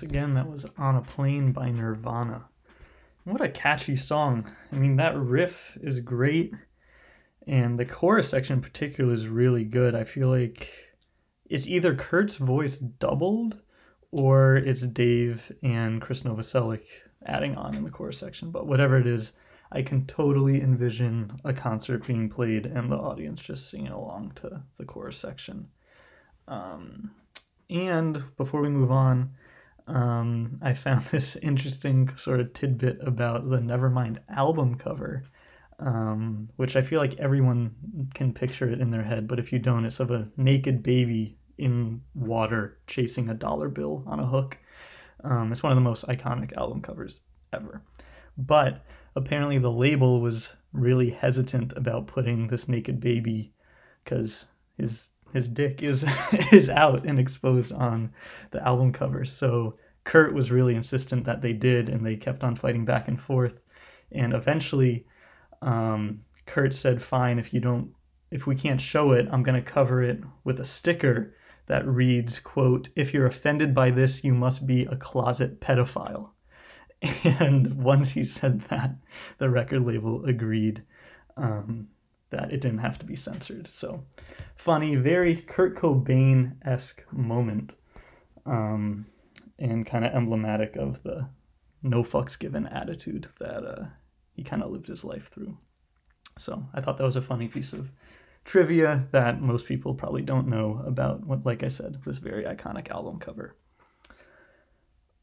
[0.01, 2.45] Once again, that was On a Plane by Nirvana.
[3.23, 4.51] What a catchy song.
[4.71, 6.55] I mean, that riff is great,
[7.45, 9.93] and the chorus section in particular is really good.
[9.93, 10.71] I feel like
[11.45, 13.61] it's either Kurt's voice doubled
[14.09, 16.81] or it's Dave and Chris Novoselic
[17.27, 18.49] adding on in the chorus section.
[18.49, 19.33] But whatever it is,
[19.71, 24.63] I can totally envision a concert being played and the audience just singing along to
[24.77, 25.67] the chorus section.
[26.47, 27.11] Um,
[27.69, 29.35] and before we move on,
[29.91, 35.23] um, I found this interesting sort of tidbit about the Nevermind album cover,
[35.79, 39.59] um, which I feel like everyone can picture it in their head, but if you
[39.59, 44.57] don't, it's of a naked baby in water chasing a dollar bill on a hook.
[45.23, 47.19] Um, it's one of the most iconic album covers
[47.53, 47.83] ever.
[48.37, 48.83] But
[49.15, 53.53] apparently, the label was really hesitant about putting this naked baby
[54.03, 54.45] because
[54.77, 56.05] his his dick is
[56.51, 58.11] is out and exposed on
[58.51, 59.25] the album cover.
[59.25, 63.19] So Kurt was really insistent that they did, and they kept on fighting back and
[63.19, 63.59] forth.
[64.11, 65.05] And eventually,
[65.61, 67.91] um, Kurt said, "Fine, if you don't,
[68.31, 71.35] if we can't show it, I'm going to cover it with a sticker
[71.67, 76.31] that reads, quote, if you're offended by this, you must be a closet pedophile."
[77.23, 78.95] And once he said that,
[79.39, 80.85] the record label agreed
[81.35, 81.87] um,
[82.31, 83.67] that it didn't have to be censored.
[83.69, 84.03] So
[84.55, 87.73] funny, very Kurt Cobain esque moment,
[88.45, 89.05] um,
[89.59, 91.29] and kind of emblematic of the
[91.83, 93.85] no fucks given attitude that uh,
[94.33, 95.57] he kind of lived his life through.
[96.37, 97.91] So I thought that was a funny piece of
[98.45, 102.89] trivia that most people probably don't know about what, like I said, this very iconic
[102.89, 103.55] album cover.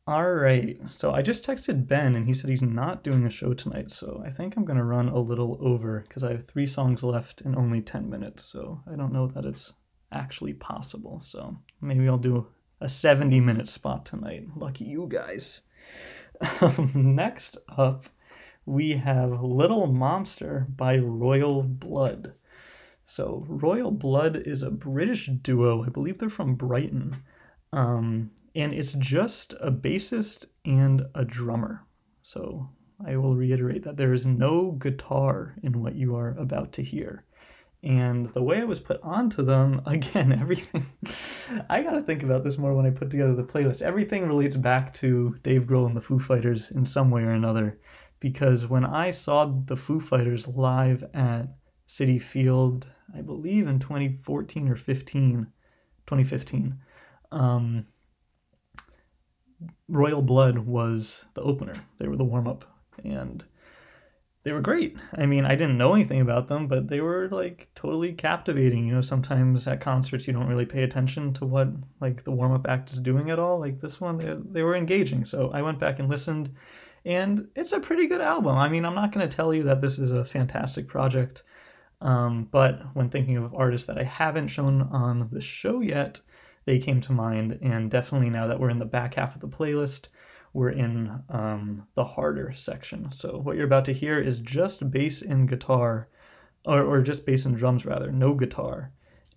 [0.09, 3.53] All right, so I just texted Ben and he said he's not doing a show
[3.53, 7.03] tonight, so I think I'm gonna run a little over because I have three songs
[7.03, 9.75] left in only 10 minutes, so I don't know that it's
[10.11, 11.21] actually possible.
[11.21, 12.47] So maybe I'll do
[12.81, 14.47] a 70 minute spot tonight.
[14.57, 15.61] Lucky you guys.
[16.95, 18.07] Next up,
[18.65, 22.33] we have Little Monster by Royal Blood.
[23.05, 25.85] So, Royal Blood is a British duo.
[25.85, 27.15] I believe they're from Brighton.
[27.75, 31.87] Um, and it's just a bassist and a drummer.
[32.23, 32.69] So,
[33.07, 37.25] I will reiterate that there is no guitar in what you are about to hear.
[37.85, 40.87] And the way I was put onto them, again, everything.
[41.71, 43.83] I got to think about this more when I put together the playlist.
[43.83, 47.79] Everything relates back to Dave Grohl and the Foo Fighters in some way or another.
[48.19, 51.47] Because when I saw the Foo Fighters live at
[51.87, 55.47] Citi Field, I believe in 2014 or 15,
[56.07, 56.79] 2015,
[57.31, 57.87] um,
[59.89, 61.75] Royal Blood was the opener.
[61.99, 62.65] They were the warm up.
[63.05, 63.45] And
[64.45, 64.97] they were great.
[65.15, 68.87] I mean, I didn't know anything about them, but they were like totally captivating.
[68.87, 71.69] You know, sometimes at concerts you don't really pay attention to what
[72.01, 73.59] like the warm up act is doing at all.
[73.59, 75.25] Like this one, they, they were engaging.
[75.25, 76.55] So I went back and listened,
[77.05, 78.57] and it's a pretty good album.
[78.57, 81.43] I mean, I'm not going to tell you that this is a fantastic project,
[82.01, 86.21] um, but when thinking of artists that I haven't shown on the show yet,
[86.69, 87.59] they came to mind.
[87.63, 90.09] And definitely now that we're in the back half of the playlist,
[90.53, 93.11] we're in um, the harder section.
[93.11, 96.09] So what you're about to hear is just bass and guitar,
[96.67, 98.93] or, or just bass and drums rather, no guitar.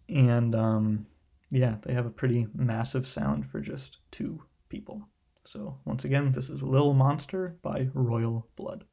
[0.10, 1.06] And um,
[1.52, 5.02] yeah, they have a pretty massive sound for just two people.
[5.46, 8.84] So once again, this is Lil Monster by Royal Blood.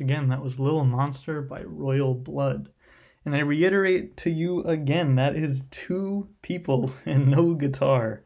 [0.00, 2.70] Again, that was Little Monster by Royal Blood.
[3.24, 8.22] And I reiterate to you again, that is two people and no guitar.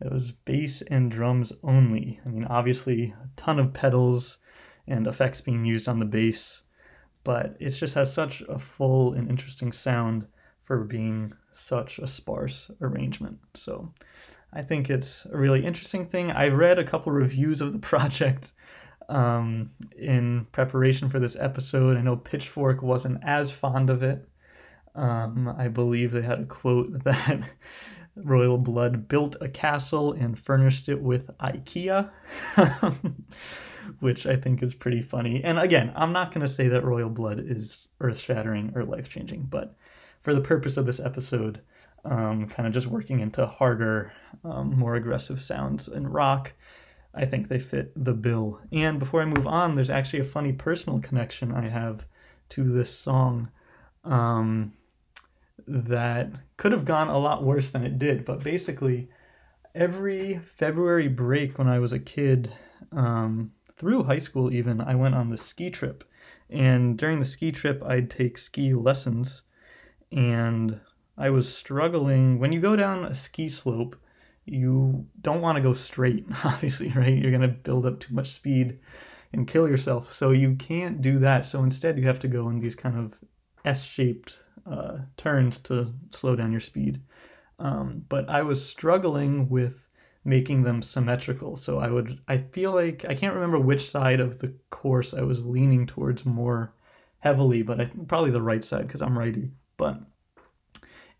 [0.00, 2.20] It was bass and drums only.
[2.24, 4.38] I mean, obviously, a ton of pedals
[4.86, 6.62] and effects being used on the bass,
[7.24, 10.26] but it just has such a full and interesting sound
[10.64, 13.38] for being such a sparse arrangement.
[13.54, 13.92] So
[14.52, 16.30] I think it's a really interesting thing.
[16.30, 18.52] I read a couple reviews of the project
[19.08, 21.96] um, in preparation for this episode.
[21.96, 24.28] I know Pitchfork wasn't as fond of it.
[24.94, 27.40] Um, I believe they had a quote that
[28.16, 32.10] Royal Blood built a castle and furnished it with IKEA,
[34.00, 35.42] which I think is pretty funny.
[35.44, 39.08] And again, I'm not going to say that Royal Blood is earth shattering or life
[39.08, 39.76] changing, but
[40.20, 41.60] for the purpose of this episode,
[42.04, 44.12] um, kind of just working into harder,
[44.44, 46.52] um, more aggressive sounds in rock,
[47.16, 48.60] I think they fit the bill.
[48.72, 52.06] And before I move on, there's actually a funny personal connection I have
[52.50, 53.48] to this song
[54.04, 54.72] um,
[55.66, 58.24] that could have gone a lot worse than it did.
[58.24, 59.08] But basically,
[59.74, 62.52] every February break when I was a kid,
[62.92, 66.04] um, through high school even, I went on the ski trip.
[66.50, 69.42] And during the ski trip, I'd take ski lessons.
[70.12, 70.80] And
[71.18, 72.38] I was struggling.
[72.38, 73.96] When you go down a ski slope,
[74.46, 77.14] you don't want to go straight, obviously, right?
[77.16, 78.78] You're going to build up too much speed
[79.32, 80.12] and kill yourself.
[80.12, 81.46] So you can't do that.
[81.46, 83.18] So instead, you have to go in these kind of
[83.64, 87.00] S shaped uh, turns to slow down your speed.
[87.58, 89.88] Um, but I was struggling with
[90.24, 91.56] making them symmetrical.
[91.56, 95.22] So I would, I feel like, I can't remember which side of the course I
[95.22, 96.74] was leaning towards more
[97.20, 99.50] heavily, but I probably the right side because I'm righty.
[99.76, 100.00] But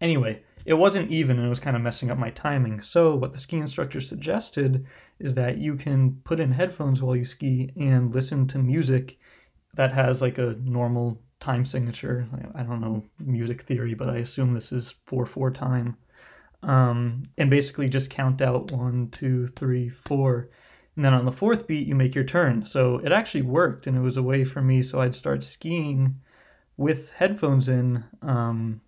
[0.00, 2.80] anyway, it wasn't even and it was kind of messing up my timing.
[2.80, 4.84] So, what the ski instructor suggested
[5.20, 9.18] is that you can put in headphones while you ski and listen to music
[9.74, 12.26] that has like a normal time signature.
[12.54, 15.96] I don't know music theory, but I assume this is 4 4 time.
[16.64, 20.50] Um, and basically just count out one, two, three, four.
[20.96, 22.64] And then on the fourth beat, you make your turn.
[22.64, 24.82] So it actually worked and it was a way for me.
[24.82, 26.16] So I'd start skiing
[26.76, 28.02] with headphones in.
[28.22, 28.80] Um,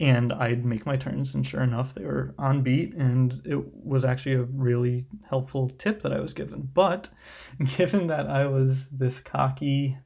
[0.00, 4.04] and I'd make my turns, and sure enough, they were on beat, and it was
[4.04, 6.68] actually a really helpful tip that I was given.
[6.74, 7.10] But
[7.76, 9.96] given that I was this cocky,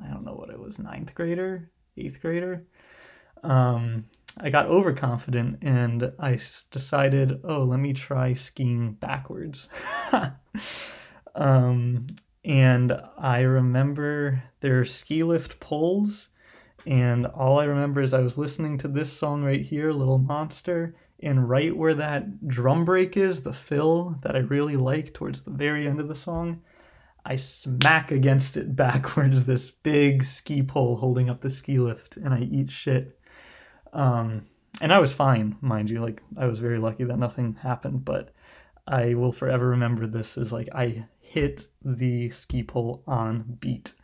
[0.00, 2.66] I don't know what it was, ninth grader, eighth grader,
[3.42, 4.04] um,
[4.38, 6.38] I got overconfident and I
[6.70, 9.68] decided, oh, let me try skiing backwards.
[11.34, 12.06] um,
[12.44, 16.30] and I remember there are ski lift poles
[16.86, 20.96] and all I remember is I was listening to this song right here, Little Monster,
[21.20, 25.52] and right where that drum break is, the fill that I really like towards the
[25.52, 26.60] very end of the song,
[27.24, 32.34] I smack against it backwards this big ski pole holding up the ski lift, and
[32.34, 33.18] I eat shit.
[33.92, 34.46] Um,
[34.80, 36.00] and I was fine, mind you.
[36.00, 38.34] Like I was very lucky that nothing happened, but
[38.88, 43.94] I will forever remember this as like I hit the ski pole on beat.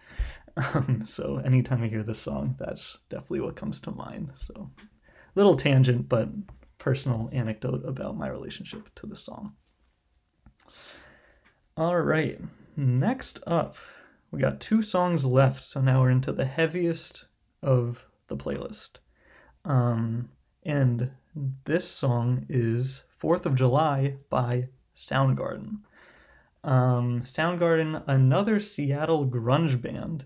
[0.59, 4.31] Um, so anytime I hear this song, that's definitely what comes to mind.
[4.35, 4.71] So
[5.35, 6.29] little tangent, but
[6.79, 9.55] personal anecdote about my relationship to the song.
[11.77, 12.41] All right,
[12.77, 13.77] next up,
[14.33, 15.63] we got two songs left.
[15.63, 17.27] So now we're into the heaviest
[17.63, 18.99] of the playlist.
[19.65, 20.29] Um,
[20.65, 21.11] and
[21.65, 25.83] this song is Fourth of July by Soundgarden.
[26.65, 30.25] Um, Soundgarden, another Seattle grunge band.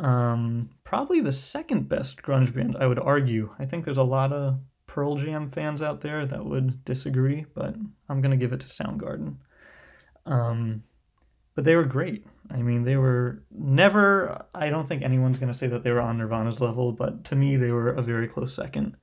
[0.00, 3.54] Um, probably the second best grunge band, I would argue.
[3.58, 7.76] I think there's a lot of Pearl Jam fans out there that would disagree, but
[8.08, 9.36] I'm gonna give it to Soundgarden.
[10.24, 10.82] Um,
[11.54, 12.26] but they were great.
[12.50, 14.46] I mean, they were never.
[14.54, 17.56] I don't think anyone's gonna say that they were on Nirvana's level, but to me,
[17.56, 18.96] they were a very close second.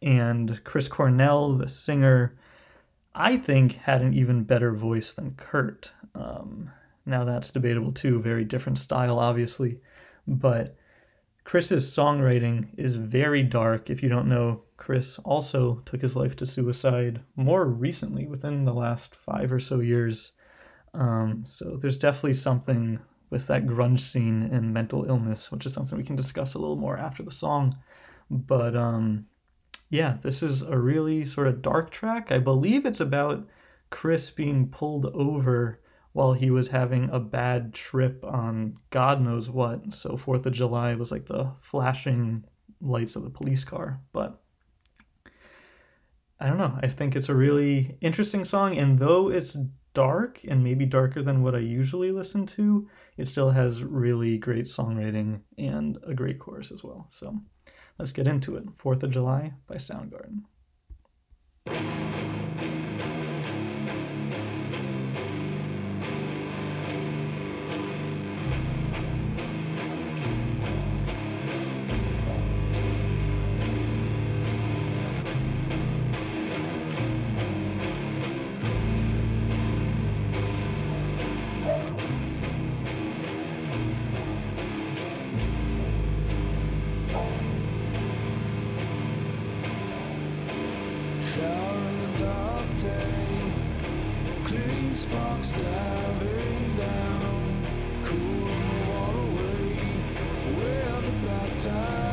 [0.00, 2.38] And Chris Cornell, the singer,
[3.12, 5.90] I think had an even better voice than Kurt.
[6.14, 6.70] Um,
[7.04, 8.22] now that's debatable too.
[8.22, 9.80] Very different style, obviously
[10.28, 10.76] but
[11.44, 13.88] Chris's songwriting is very dark.
[13.88, 18.74] If you don't know, Chris also took his life to suicide more recently, within the
[18.74, 20.32] last five or so years.
[20.92, 22.98] Um, so there's definitely something
[23.30, 26.76] with that grunge scene and mental illness, which is something we can discuss a little
[26.76, 27.72] more after the song.
[28.30, 29.26] But um,
[29.90, 32.30] yeah, this is a really sort of dark track.
[32.30, 33.48] I believe it's about
[33.90, 35.80] Chris being pulled over
[36.12, 39.94] while he was having a bad trip on God knows what.
[39.94, 42.44] So, 4th of July was like the flashing
[42.80, 44.00] lights of the police car.
[44.12, 44.40] But
[46.40, 46.78] I don't know.
[46.82, 48.78] I think it's a really interesting song.
[48.78, 49.56] And though it's
[49.94, 54.66] dark and maybe darker than what I usually listen to, it still has really great
[54.66, 57.06] songwriting and a great chorus as well.
[57.10, 57.38] So,
[57.98, 58.66] let's get into it.
[58.76, 60.42] 4th of July by Soundgarden.
[101.58, 102.07] time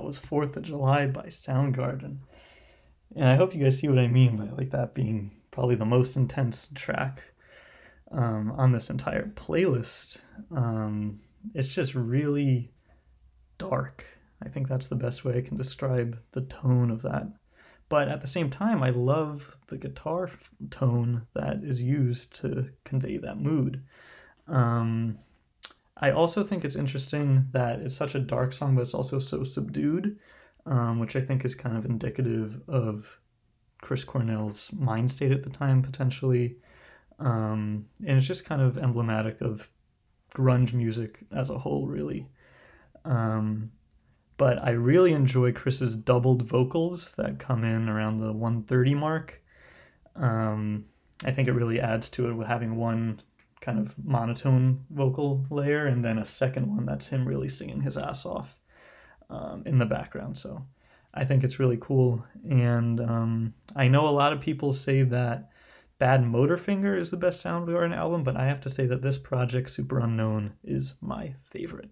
[0.00, 2.18] was Fourth of July by Soundgarden.
[3.16, 5.84] And I hope you guys see what I mean by like that being probably the
[5.84, 7.22] most intense track
[8.12, 10.18] um, on this entire playlist.
[10.54, 11.20] Um,
[11.54, 12.70] it's just really
[13.58, 14.04] dark.
[14.44, 17.26] I think that's the best way I can describe the tone of that.
[17.88, 20.30] But at the same time, I love the guitar
[20.70, 23.82] tone that is used to convey that mood.
[24.48, 25.18] Um,
[26.02, 29.44] I also think it's interesting that it's such a dark song, but it's also so
[29.44, 30.18] subdued,
[30.66, 33.20] um, which I think is kind of indicative of
[33.82, 36.56] Chris Cornell's mind state at the time, potentially.
[37.20, 39.70] Um, and it's just kind of emblematic of
[40.34, 42.26] grunge music as a whole, really.
[43.04, 43.70] Um,
[44.38, 49.40] but I really enjoy Chris's doubled vocals that come in around the 130 mark.
[50.16, 50.86] Um,
[51.24, 53.20] I think it really adds to it with having one
[53.62, 57.96] kind of monotone vocal layer and then a second one that's him really singing his
[57.96, 58.58] ass off
[59.30, 60.36] um, in the background.
[60.36, 60.62] So
[61.14, 62.22] I think it's really cool.
[62.50, 65.50] And um, I know a lot of people say that
[65.98, 69.68] Bad Motorfinger is the best Soundgarden album, but I have to say that this project,
[69.68, 71.90] Superunknown, is my favorite.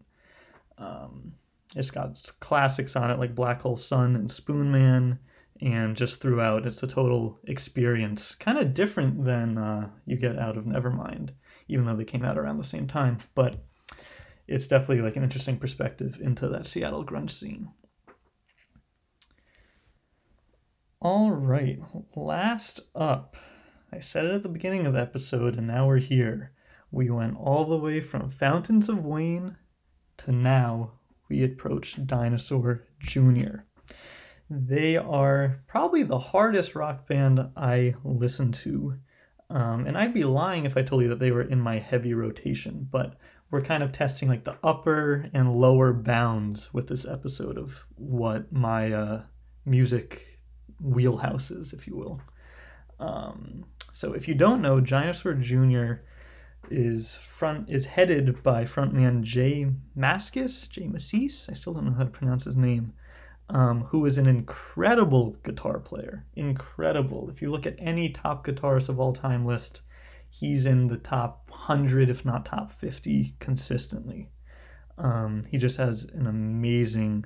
[0.79, 1.33] Um,
[1.77, 5.19] it's got classics on it like Black Hole Sun and Spoonman,
[5.61, 8.35] and just throughout, it's a total experience.
[8.35, 11.31] Kind of different than uh, you get out of Nevermind,
[11.71, 13.19] even though they came out around the same time.
[13.35, 13.65] But
[14.47, 17.71] it's definitely like an interesting perspective into that Seattle grunge scene.
[21.01, 21.79] All right,
[22.15, 23.37] last up,
[23.91, 26.53] I said it at the beginning of the episode, and now we're here.
[26.91, 29.57] We went all the way from Fountains of Wayne
[30.19, 30.93] to now
[31.31, 33.61] we approach Dinosaur Jr.
[34.51, 38.99] They are probably the hardest rock band I listen to.
[39.51, 42.15] Um, and I'd be lying if I told you that they were in my heavy
[42.15, 43.17] rotation, but
[43.51, 48.53] we're kind of testing like the upper and lower bounds with this episode of what
[48.53, 49.23] my uh,
[49.65, 50.39] music
[50.81, 52.21] wheelhouse is, if you will.
[53.01, 55.95] Um, so if you don't know, Dinosaur Jr.
[56.71, 59.67] is front is headed by frontman Jay
[59.99, 62.93] Mascis, Jay Mascis, I still don't know how to pronounce his name,
[63.51, 66.25] um, who is an incredible guitar player.
[66.35, 67.29] Incredible.
[67.31, 69.83] If you look at any top guitarist of all time list,
[70.29, 74.31] he's in the top 100, if not top 50, consistently.
[74.99, 77.25] Um, he just has an amazing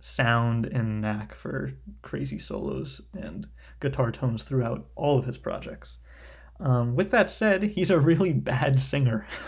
[0.00, 3.46] sound and knack for crazy solos and
[3.80, 5.98] guitar tones throughout all of his projects.
[6.60, 9.26] Um, with that said, he's a really bad singer.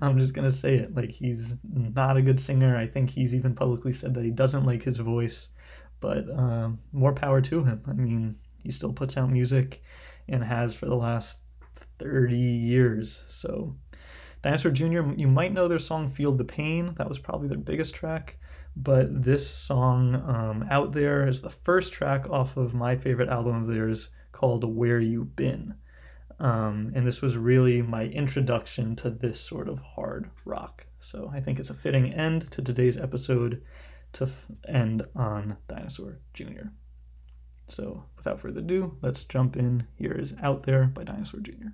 [0.00, 0.94] I'm just gonna say it.
[0.94, 2.76] Like he's not a good singer.
[2.76, 5.50] I think he's even publicly said that he doesn't like his voice.
[6.00, 7.82] But um, more power to him.
[7.86, 9.82] I mean, he still puts out music
[10.28, 11.38] and has for the last
[11.98, 13.24] 30 years.
[13.26, 13.76] So,
[14.42, 16.94] Dinosaur Jr., you might know their song Feel the Pain.
[16.96, 18.38] That was probably their biggest track.
[18.76, 23.56] But this song, um, Out There, is the first track off of my favorite album
[23.56, 25.74] of theirs called Where You Been.
[26.40, 30.86] Um, and this was really my introduction to this sort of hard rock.
[30.98, 33.62] So I think it's a fitting end to today's episode
[34.14, 36.68] to f- end on Dinosaur Jr.
[37.68, 39.86] So without further ado, let's jump in.
[39.94, 41.68] Here is Out There by Dinosaur Jr.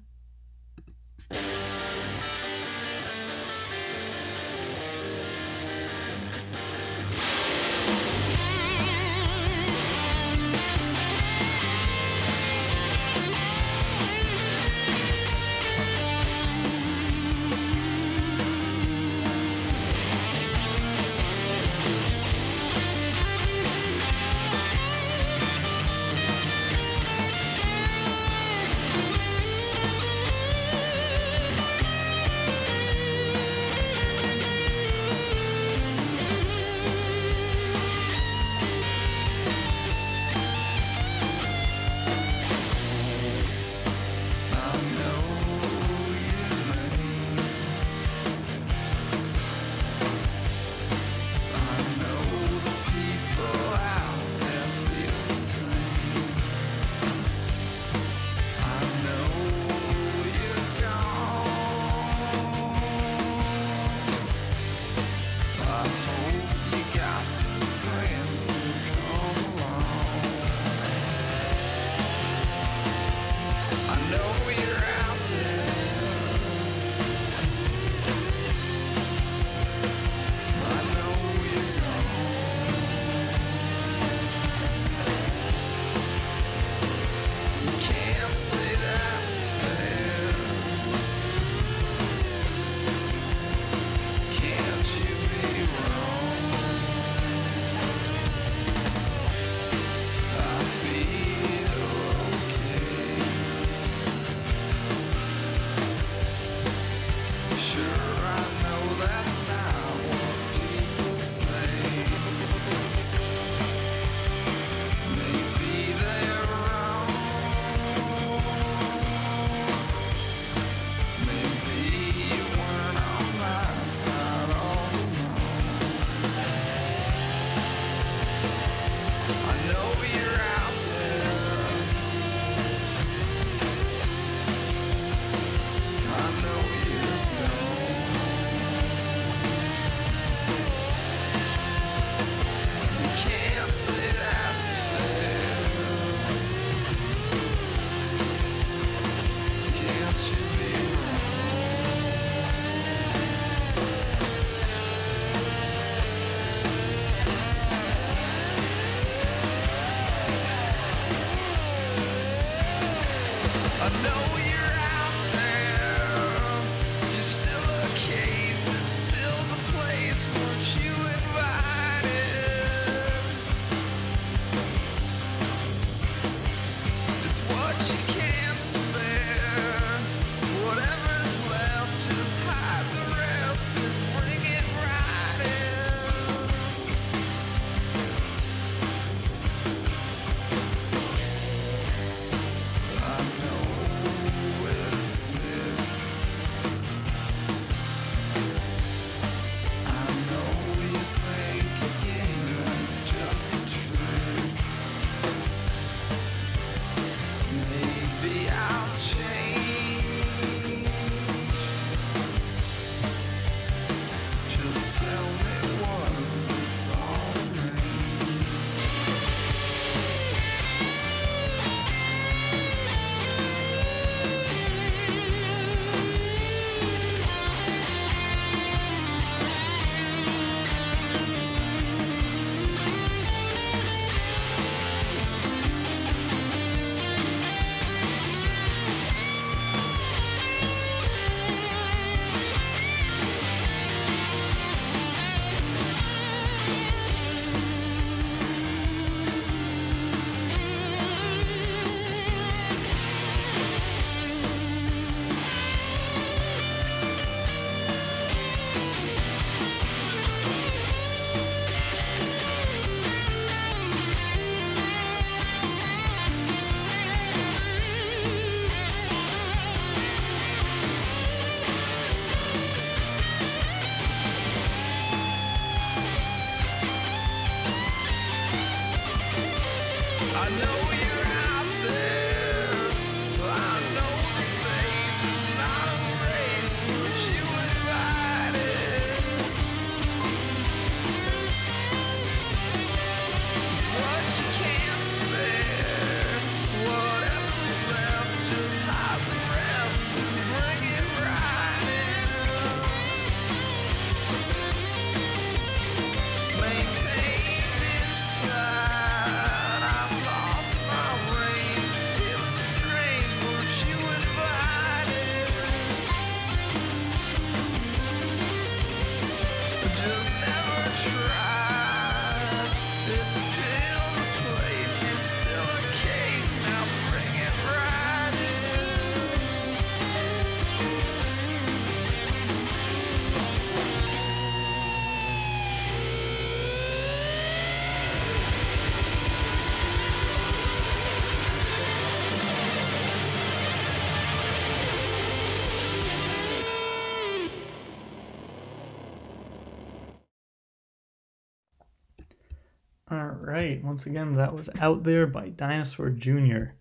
[353.90, 356.76] Once again, that was Out There by Dinosaur Jr.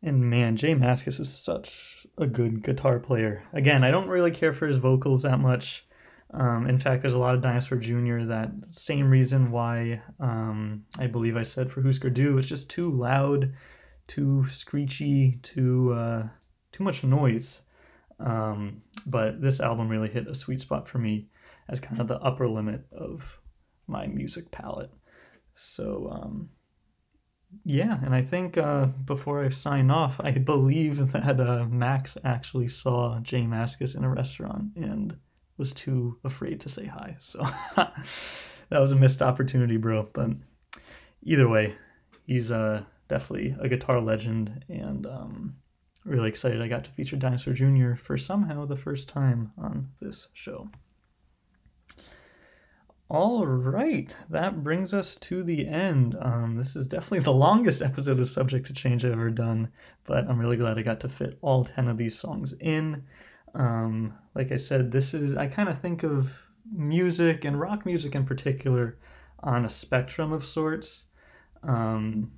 [0.00, 3.44] And man, Jay Mascis is such a good guitar player.
[3.52, 5.86] Again, I don't really care for his vocals that much.
[6.32, 8.20] Um, in fact, there's a lot of Dinosaur Jr.
[8.24, 12.90] that same reason why um, I believe I said for Husker Du, it's just too
[12.92, 13.52] loud,
[14.06, 16.28] too screechy, too uh,
[16.72, 17.60] too much noise.
[18.20, 21.28] Um, but this album really hit a sweet spot for me
[21.68, 23.38] as kind of the upper limit of
[23.86, 24.90] my music palette.
[25.58, 26.50] So um,
[27.64, 32.68] yeah, and I think uh, before I sign off, I believe that uh, Max actually
[32.68, 35.16] saw Jay Mascis in a restaurant and
[35.56, 37.16] was too afraid to say hi.
[37.20, 37.40] So
[38.70, 40.08] that was a missed opportunity, bro.
[40.12, 40.30] But
[41.22, 41.74] either way,
[42.26, 45.56] he's uh, definitely a guitar legend, and um,
[46.04, 47.94] really excited I got to feature Dinosaur Jr.
[47.94, 50.68] for somehow the first time on this show.
[53.10, 56.14] All right, that brings us to the end.
[56.20, 59.70] Um, this is definitely the longest episode of Subject to Change I've ever done,
[60.04, 63.02] but I'm really glad I got to fit all 10 of these songs in.
[63.54, 66.38] Um, like I said, this is, I kind of think of
[66.70, 68.98] music and rock music in particular
[69.42, 71.06] on a spectrum of sorts.
[71.62, 72.30] Um,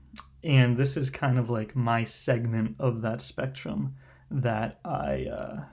[0.44, 3.96] and this is kind of like my segment of that spectrum
[4.30, 5.64] that I uh,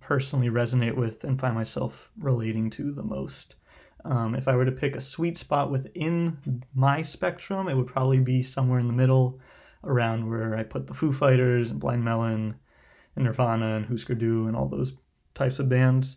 [0.00, 3.54] personally resonate with and find myself relating to the most.
[4.08, 8.20] Um, if I were to pick a sweet spot within my spectrum, it would probably
[8.20, 9.40] be somewhere in the middle,
[9.84, 12.56] around where I put the Foo Fighters and Blind Melon
[13.14, 14.94] and Nirvana and Husker Du and all those
[15.34, 16.16] types of bands.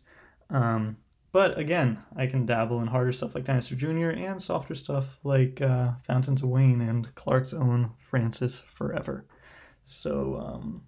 [0.49, 0.98] Um,
[1.32, 4.10] but again, I can dabble in harder stuff like Dinosaur Jr.
[4.10, 9.26] and softer stuff like uh, Fountains of Wayne and Clark's own Frances Forever.
[9.84, 10.84] So, um,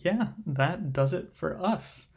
[0.00, 2.08] yeah, that does it for us.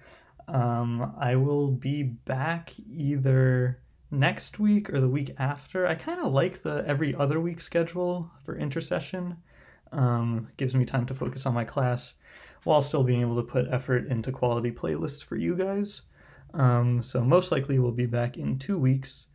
[0.51, 3.79] Um, I will be back either
[4.11, 5.87] next week or the week after.
[5.87, 9.37] I kind of like the every other week schedule for intercession.
[9.93, 12.15] Um, gives me time to focus on my class
[12.63, 16.03] while still being able to put effort into quality playlists for you guys.
[16.53, 19.27] Um, so most likely we'll be back in two weeks.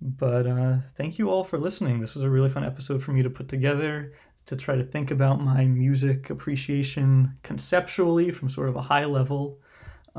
[0.00, 2.00] But uh, thank you all for listening.
[2.00, 4.12] This was a really fun episode for me to put together
[4.46, 9.58] to try to think about my music appreciation conceptually from sort of a high level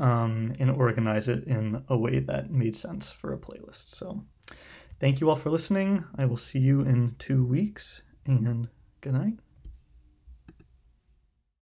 [0.00, 3.94] um, and organize it in a way that made sense for a playlist.
[3.94, 4.24] So
[4.98, 6.04] thank you all for listening.
[6.16, 8.68] I will see you in two weeks and
[9.02, 9.34] good night.